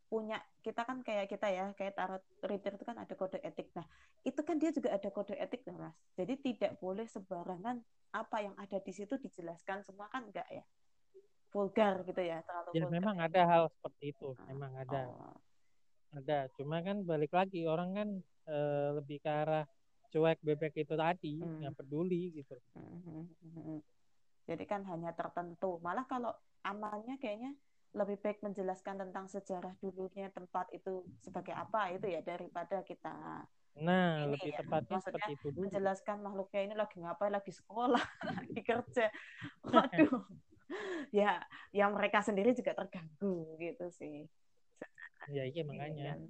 punya 0.04 0.38
kita 0.60 0.84
kan 0.84 1.00
kayak 1.00 1.26
kita 1.26 1.48
ya 1.48 1.64
kayak 1.74 1.96
tarot 1.96 2.22
reader 2.44 2.76
itu 2.76 2.84
kan 2.84 2.96
ada 3.00 3.14
kode 3.16 3.40
etik. 3.40 3.72
Nah 3.74 3.86
itu 4.22 4.40
kan 4.44 4.60
dia 4.60 4.70
juga 4.70 4.92
ada 4.92 5.08
kode 5.08 5.34
etik 5.34 5.64
loh 5.66 5.88
mas. 5.88 5.96
Jadi 6.14 6.38
tidak 6.38 6.78
boleh 6.78 7.08
sembarangan 7.08 7.80
apa 8.14 8.36
yang 8.44 8.54
ada 8.60 8.78
di 8.78 8.92
situ 8.94 9.18
dijelaskan 9.18 9.82
semua 9.82 10.06
kan 10.12 10.28
enggak 10.28 10.46
ya. 10.52 10.62
Vulgar 11.50 12.02
gitu 12.06 12.18
ya 12.18 12.42
terlalu 12.42 12.70
ya 12.74 12.84
vulgar. 12.86 12.94
memang 12.94 13.16
ada 13.18 13.42
hal 13.46 13.64
seperti 13.74 14.04
itu. 14.12 14.28
Ah, 14.38 14.46
memang 14.52 14.72
ada. 14.76 15.00
oh. 15.08 15.36
ada. 16.14 16.38
Cuma 16.54 16.78
kan 16.84 17.02
balik 17.02 17.32
lagi 17.34 17.66
orang 17.66 17.90
kan 17.94 18.08
e, 18.46 18.58
lebih 18.94 19.18
ke 19.18 19.30
arah 19.30 19.66
cuek 20.14 20.38
bebek 20.46 20.86
itu 20.86 20.94
tadi 20.94 21.42
hmm. 21.42 21.66
nggak 21.66 21.74
peduli 21.74 22.38
gitu 22.38 22.54
hmm, 22.78 23.02
hmm, 23.02 23.26
hmm. 23.50 23.80
jadi 24.46 24.64
kan 24.70 24.86
hanya 24.86 25.10
tertentu 25.10 25.82
malah 25.82 26.06
kalau 26.06 26.30
amalnya 26.62 27.18
kayaknya 27.18 27.58
lebih 27.94 28.22
baik 28.22 28.38
menjelaskan 28.42 29.02
tentang 29.02 29.26
sejarah 29.26 29.74
dulunya 29.82 30.30
tempat 30.30 30.70
itu 30.70 31.02
sebagai 31.18 31.54
apa 31.54 31.90
itu 31.94 32.06
ya 32.10 32.22
daripada 32.22 32.86
kita 32.86 33.42
Nah, 33.74 34.22
ini 34.22 34.38
lebih 34.38 34.54
ya. 34.54 34.62
tepatnya 34.62 35.02
Maksudnya 35.02 35.18
seperti 35.18 35.32
itu 35.34 35.46
dulu. 35.50 35.66
Menjelaskan 35.66 36.16
makhluknya 36.22 36.60
ini 36.62 36.74
lagi 36.78 36.96
ngapain, 37.02 37.32
lagi 37.34 37.50
sekolah, 37.50 38.04
lagi 38.30 38.60
kerja. 38.62 39.06
Waduh. 39.66 40.22
ya, 41.10 41.42
yang 41.74 41.90
mereka 41.98 42.22
sendiri 42.22 42.54
juga 42.54 42.70
terganggu 42.78 43.58
gitu 43.58 43.90
sih. 43.90 44.30
Ya, 45.26 45.42
iya 45.50 45.66
makanya. 45.66 46.22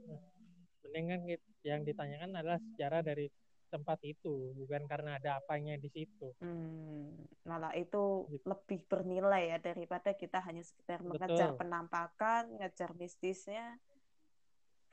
Mendingan 0.88 1.20
yang 1.60 1.84
ditanyakan 1.84 2.32
adalah 2.32 2.56
sejarah 2.72 3.04
dari 3.04 3.28
tempat 3.74 3.98
itu 4.06 4.54
bukan 4.54 4.86
karena 4.86 5.18
ada 5.18 5.42
apanya 5.42 5.74
di 5.74 5.90
situ. 5.90 6.30
Hmm, 6.38 7.26
malah 7.42 7.74
itu 7.74 8.30
gitu. 8.30 8.46
lebih 8.46 8.86
bernilai 8.86 9.50
ya 9.50 9.58
daripada 9.58 10.14
kita 10.14 10.38
hanya 10.46 10.62
sekedar 10.62 11.02
Betul. 11.02 11.18
mengejar 11.18 11.50
penampakan, 11.58 12.54
ngejar 12.62 12.94
mistisnya, 12.94 13.82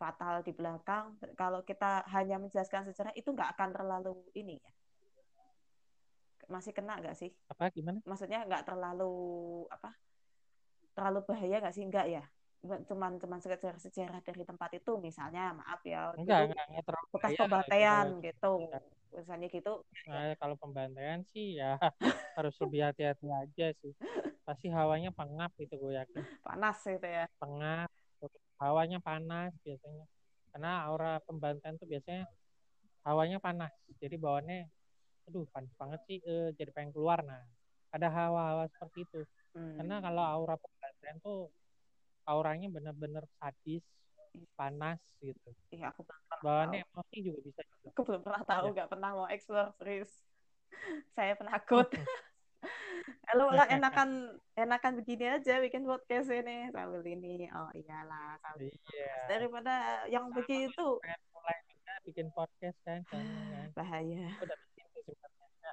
fatal 0.02 0.42
di 0.42 0.50
belakang. 0.50 1.14
Kalau 1.38 1.62
kita 1.62 2.02
hanya 2.10 2.42
menjelaskan 2.42 2.90
sejarah 2.90 3.14
itu 3.14 3.30
nggak 3.30 3.54
akan 3.54 3.70
terlalu 3.70 4.18
ini 4.34 4.58
ya. 4.58 4.72
Masih 6.50 6.74
kena 6.74 6.98
nggak 6.98 7.14
sih? 7.14 7.30
Apa 7.54 7.70
gimana? 7.70 8.02
Maksudnya 8.02 8.42
nggak 8.50 8.66
terlalu 8.66 9.14
apa? 9.70 9.94
Terlalu 10.98 11.20
bahaya 11.30 11.62
nggak 11.62 11.76
sih? 11.78 11.86
Enggak 11.86 12.10
ya? 12.10 12.26
Cuman 12.62 13.18
cuman 13.18 13.40
sekedar 13.42 13.74
sejarah 13.82 14.22
dari 14.22 14.46
tempat 14.46 14.70
itu 14.78 14.94
misalnya 15.02 15.58
maaf 15.58 15.82
ya 15.82 16.14
enggak, 16.14 16.46
gitu, 16.46 16.62
enggak, 16.62 16.98
bekas 17.10 17.32
pembantaian 17.34 18.06
gitu. 18.22 18.52
Misalnya 19.12 19.48
gitu. 19.52 19.74
Nah, 20.08 20.38
kalau 20.40 20.56
pembantaian 20.56 21.26
sih 21.34 21.58
ya 21.58 21.76
harus 22.38 22.56
lebih 22.62 22.86
hati-hati 22.86 23.28
aja 23.28 23.68
sih. 23.82 23.94
Pasti 24.46 24.70
hawanya 24.70 25.10
pengap 25.10 25.52
itu 25.58 25.74
gue 25.74 25.98
yakin. 25.98 26.22
Panas 26.46 26.80
itu 26.86 27.08
ya. 27.10 27.26
Pengap 27.42 27.90
hawanya 28.62 29.02
panas 29.02 29.52
biasanya. 29.66 30.06
Karena 30.54 30.72
aura 30.86 31.18
pembantaian 31.26 31.76
tuh 31.82 31.90
biasanya 31.90 32.30
hawanya 33.02 33.42
panas 33.42 33.74
jadi 33.98 34.14
bawaannya 34.22 34.70
aduh 35.26 35.50
panas 35.50 35.74
banget 35.74 36.00
sih 36.06 36.18
eh, 36.22 36.54
jadi 36.54 36.70
pengen 36.70 36.94
keluar. 36.94 37.26
Nah 37.26 37.42
ada 37.92 38.08
hawa-hawa 38.08 38.70
seperti 38.72 39.04
itu. 39.10 39.22
Hmm. 39.52 39.76
karena 39.76 40.00
kalau 40.00 40.24
aura 40.24 40.56
pembantaian 40.56 41.20
tuh 41.20 41.52
auranya 42.26 42.68
benar-benar 42.70 43.26
sadis 43.40 43.84
panas 44.56 45.00
gitu. 45.20 45.50
Iya, 45.74 45.92
aku 45.92 46.08
belum 46.08 46.22
pernah 46.28 46.42
Bawaannya 46.44 46.80
emosi 46.88 47.18
juga 47.20 47.40
bisa. 47.44 47.62
Juga. 47.68 47.88
Aku 47.92 48.02
belum 48.08 48.22
pernah 48.24 48.44
tahu, 48.48 48.66
iya. 48.66 48.74
nggak 48.76 48.88
ya. 48.88 48.92
pernah 48.92 49.10
mau 49.16 49.28
explore 49.28 49.72
serius. 49.76 50.12
Saya 51.16 51.34
penakut. 51.36 51.88
Kalau 53.28 53.50
lah 53.50 53.66
enakan 53.76 54.38
enakan 54.54 54.94
begini 55.02 55.26
aja 55.26 55.58
bikin 55.60 55.84
podcast 55.84 56.30
ini 56.30 56.70
sambil 56.72 57.02
ini. 57.04 57.50
Oh 57.52 57.70
iyalah, 57.74 58.38
sambil 58.40 58.72
iya. 58.72 59.16
daripada 59.28 60.06
yang 60.08 60.30
Sama 60.30 60.38
begitu. 60.42 60.88
Mulai 61.34 61.58
bikin 62.08 62.28
podcast 62.34 62.78
kan, 62.86 63.02
kan. 63.10 63.26
Bahaya. 63.76 64.32
Udah 64.40 64.58
sebenarnya. 65.02 65.72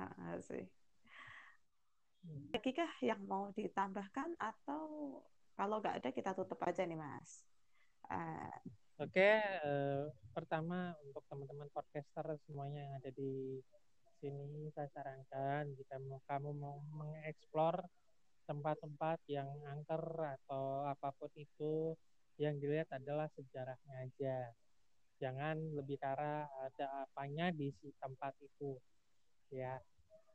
Ah, 0.00 0.36
sih. 0.40 0.64
Hmm. 2.20 2.52
Lagi 2.52 2.70
kah 2.76 2.92
yang 3.00 3.24
mau 3.24 3.48
ditambahkan 3.56 4.36
atau 4.36 4.84
kalau 5.60 5.76
nggak 5.76 6.00
ada 6.00 6.08
kita 6.08 6.32
tutup 6.32 6.56
aja 6.64 6.88
nih 6.88 6.96
Mas. 6.96 7.44
Uh, 8.08 8.48
Oke, 8.96 9.20
okay, 9.20 9.36
uh, 9.60 9.68
eh, 9.68 10.02
pertama 10.32 10.96
untuk 11.04 11.20
teman-teman 11.28 11.68
podcaster 11.68 12.24
semuanya 12.48 12.88
yang 12.88 12.94
ada 12.96 13.12
di 13.12 13.60
sini 14.20 14.72
saya 14.72 14.88
sarankan 14.92 15.68
jika 15.76 16.00
kamu 16.28 16.56
mau 16.56 16.80
mengeksplor 16.96 17.76
tempat-tempat 18.48 19.20
yang 19.28 19.48
angker 19.68 20.00
atau 20.40 20.88
apa 20.88 21.12
pun 21.12 21.28
itu 21.36 21.92
yang 22.40 22.56
dilihat 22.56 22.88
adalah 22.96 23.28
sejarahnya 23.36 24.08
aja. 24.08 24.48
Jangan 25.20 25.60
lebih 25.76 26.00
karena 26.00 26.48
ada 26.64 27.04
apanya 27.04 27.52
di 27.52 27.68
si 27.76 27.92
tempat 28.00 28.32
itu. 28.40 28.80
Ya. 29.52 29.76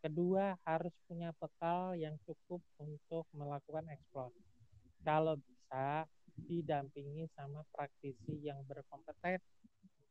Kedua, 0.06 0.54
harus 0.70 0.94
punya 1.10 1.34
bekal 1.42 1.98
yang 1.98 2.14
cukup 2.30 2.62
untuk 2.78 3.26
melakukan 3.34 3.90
eksplor 3.90 4.30
kalau 5.06 5.38
bisa 5.38 6.10
didampingi 6.50 7.30
sama 7.38 7.62
praktisi 7.70 8.42
yang 8.42 8.60
berkompeten 8.66 9.38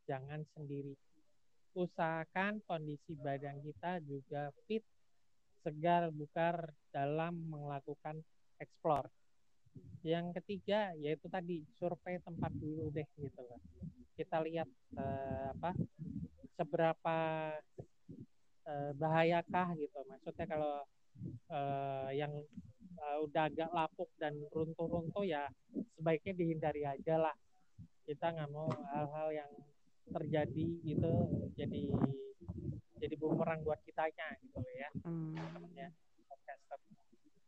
jangan 0.07 0.41
sendiri. 0.55 0.95
Usahakan 1.75 2.63
kondisi 2.71 3.19
badan 3.19 3.59
kita 3.61 3.99
juga 4.07 4.55
fit 4.71 4.87
segar 5.67 6.13
bukar 6.15 6.71
dalam 6.95 7.35
melakukan 7.51 8.23
eksplor. 8.63 9.11
Yang 10.07 10.39
ketiga 10.39 10.95
yaitu 11.01 11.27
tadi 11.27 11.67
survei 11.81 12.23
tempat 12.23 12.53
dulu 12.55 12.95
deh 12.95 13.09
gitu 13.19 13.43
loh. 13.43 13.59
Kita 14.15 14.39
lihat 14.45 14.71
eh, 14.95 15.47
apa 15.51 15.75
seberapa 16.55 17.19
eh, 18.71 18.93
bahayakah 18.95 19.75
gitu. 19.75 19.99
Maksudnya 20.07 20.47
kalau 20.47 20.77
eh, 21.51 22.11
yang 22.23 22.33
uh, 23.01 23.19
udah 23.25 23.51
agak 23.51 23.71
lapuk 23.73 24.11
dan 24.21 24.35
runtuh-runtuh 24.53 25.25
ya 25.27 25.49
sebaiknya 25.99 26.33
dihindari 26.37 26.83
aja 26.87 27.19
lah. 27.19 27.35
Kita 28.05 28.37
nggak 28.37 28.51
mau 28.53 28.69
hal-hal 28.69 29.29
yang 29.33 29.51
terjadi 30.05 30.67
gitu 30.85 31.13
jadi 31.57 31.83
jadi 33.01 33.15
bumerang 33.17 33.65
buat 33.65 33.81
kitanya 33.83 34.37
gitu 34.45 34.61
ya. 34.77 34.91
Hmm. 35.03 35.35
temennya 35.35 35.89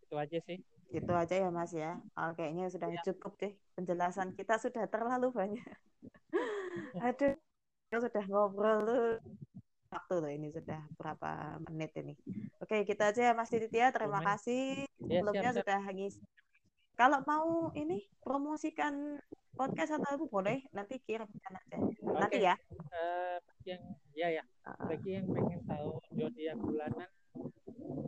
itu 0.07 0.14
aja 0.14 0.38
sih. 0.47 0.59
Itu 0.94 1.12
aja 1.12 1.34
ya 1.34 1.51
mas 1.51 1.74
ya. 1.74 1.99
Oh, 2.14 2.30
kayaknya 2.38 2.70
sudah 2.70 2.88
ya. 2.94 3.03
cukup 3.11 3.34
deh 3.42 3.53
penjelasan 3.74 4.32
kita 4.38 4.57
sudah 4.57 4.86
terlalu 4.86 5.34
banyak. 5.34 5.66
Aduh 7.07 7.34
kita 7.86 8.03
sudah 8.03 8.24
ngobrol 8.26 8.78
tuh 8.82 9.07
waktu 9.97 10.14
loh 10.20 10.32
ini 10.32 10.49
sudah 10.53 10.80
berapa 11.01 11.57
menit 11.72 11.97
ini. 11.97 12.14
Oke, 12.61 12.84
kita 12.84 13.16
aja 13.16 13.32
ya 13.32 13.32
Mas 13.32 13.49
Ditya, 13.49 13.88
terima 13.88 14.20
kasih. 14.20 14.84
Ya, 15.09 15.24
Sebelumnya 15.24 15.51
siap, 15.57 15.59
sudah 15.64 15.80
ngisi. 15.88 16.20
Kalau 16.97 17.20
mau 17.24 17.72
ini 17.72 18.05
promosikan 18.20 19.20
podcast 19.57 19.97
atau 19.97 20.20
apa 20.20 20.24
boleh 20.28 20.59
nanti 20.76 21.01
kirim 21.01 21.28
aja. 21.28 21.57
Okay. 21.61 21.80
Nanti 22.05 22.38
ya. 22.44 22.55
Uh, 22.92 23.36
yang 23.64 23.82
ya 24.12 24.28
ya. 24.40 24.44
Bagi 24.84 25.11
yang 25.16 25.26
pengen 25.32 25.61
tahu 25.64 26.01
zodiak 26.12 26.57
bulanan 26.61 27.11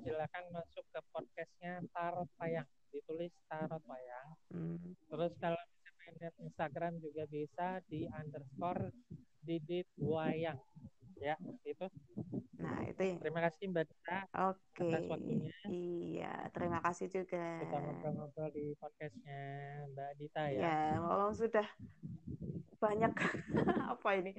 silakan 0.04 0.44
masuk 0.52 0.84
ke 0.92 1.00
podcastnya 1.12 1.84
Tarot 1.92 2.28
Payang. 2.40 2.68
Ditulis 2.92 3.32
Tarot 3.48 3.80
Payang. 3.84 4.28
Hmm. 4.52 4.96
Terus 5.08 5.32
kalau 5.40 5.60
bisa 5.60 6.08
lihat 6.16 6.34
Instagram 6.40 6.92
juga 7.00 7.24
bisa 7.28 7.80
di 7.92 8.08
underscore 8.08 8.88
Didit 9.44 9.88
Wayang 10.00 10.60
ya 11.18 11.34
itu. 11.66 11.86
Nah 12.58 12.78
itu 12.86 13.02
ya. 13.02 13.16
terima 13.20 13.40
kasih 13.46 13.62
mbak 13.70 13.84
Dita 13.86 14.18
oke 14.34 14.86
atas 14.88 15.04
waktunya. 15.10 15.52
iya 15.70 16.34
terima 16.54 16.78
kasih 16.82 17.06
juga. 17.10 17.62
Kita 17.62 17.76
ngobrol-ngobrol 17.78 18.48
di 18.54 18.66
podcastnya 18.78 19.42
mbak 19.94 20.10
Dita 20.18 20.42
ya. 20.50 20.60
Ya 20.62 20.78
memang 20.98 21.34
sudah 21.34 21.66
banyak 22.78 23.10
apa 23.98 24.10
ini 24.14 24.32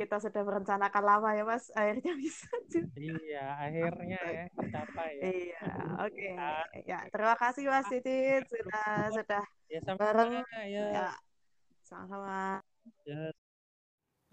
kita 0.00 0.16
sudah 0.16 0.40
merencanakan 0.40 1.04
lama 1.04 1.28
ya 1.36 1.44
mas 1.44 1.68
akhirnya 1.76 2.12
bisa 2.16 2.48
juga. 2.72 2.96
Iya 2.96 3.44
akhirnya 3.60 4.20
ya 4.24 4.44
tercapai 4.56 5.10
ya. 5.20 5.24
Iya 5.28 5.62
oke. 6.00 6.28
Okay. 6.32 6.82
ya 6.88 6.98
terima 7.12 7.34
kasih 7.36 7.68
mas 7.68 7.86
Didit 7.92 8.44
sudah 8.48 8.88
sudah 9.12 9.44
ya, 9.68 9.80
sama 9.84 9.98
bareng. 10.00 10.32
ya. 10.64 10.84
ya 10.90 11.08
sama-sama. 11.84 12.64
Ya 13.04 13.43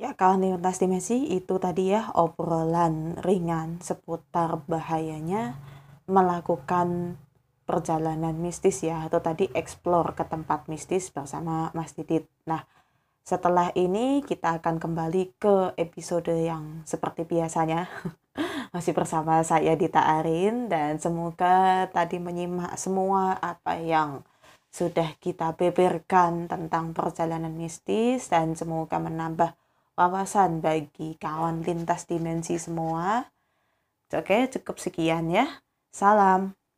Ya, 0.01 0.17
kawan 0.17 0.41
lintas 0.41 0.81
dimensi 0.81 1.29
itu 1.29 1.61
tadi 1.61 1.93
ya 1.93 2.09
obrolan 2.17 3.21
ringan 3.21 3.77
seputar 3.85 4.65
bahayanya 4.65 5.61
melakukan 6.09 7.21
perjalanan 7.69 8.33
mistis 8.33 8.81
ya 8.81 9.05
atau 9.05 9.21
tadi 9.21 9.53
explore 9.53 10.17
ke 10.17 10.25
tempat 10.25 10.65
mistis 10.73 11.13
bersama 11.13 11.69
Mas 11.77 11.93
Didit. 11.93 12.25
Nah, 12.49 12.65
setelah 13.21 13.69
ini 13.77 14.25
kita 14.25 14.57
akan 14.57 14.81
kembali 14.81 15.37
ke 15.37 15.77
episode 15.77 16.33
yang 16.33 16.81
seperti 16.81 17.21
biasanya 17.29 17.85
masih 18.73 18.97
bersama 18.97 19.45
saya 19.45 19.77
Dita 19.77 20.01
Arin 20.01 20.65
dan 20.65 20.97
semoga 20.97 21.85
tadi 21.93 22.17
menyimak 22.17 22.73
semua 22.73 23.37
apa 23.37 23.77
yang 23.77 24.25
sudah 24.73 25.13
kita 25.21 25.53
beberkan 25.53 26.49
tentang 26.49 26.97
perjalanan 26.97 27.53
mistis 27.53 28.33
dan 28.33 28.57
semoga 28.57 28.97
menambah 28.97 29.60
wawasan 30.01 30.65
bagi 30.65 31.13
kawan 31.21 31.61
lintas 31.61 32.09
dimensi 32.09 32.57
semua. 32.57 33.29
Oke, 34.09 34.49
cukup 34.49 34.81
sekian 34.81 35.29
ya. 35.29 35.45
Salam. 35.93 36.60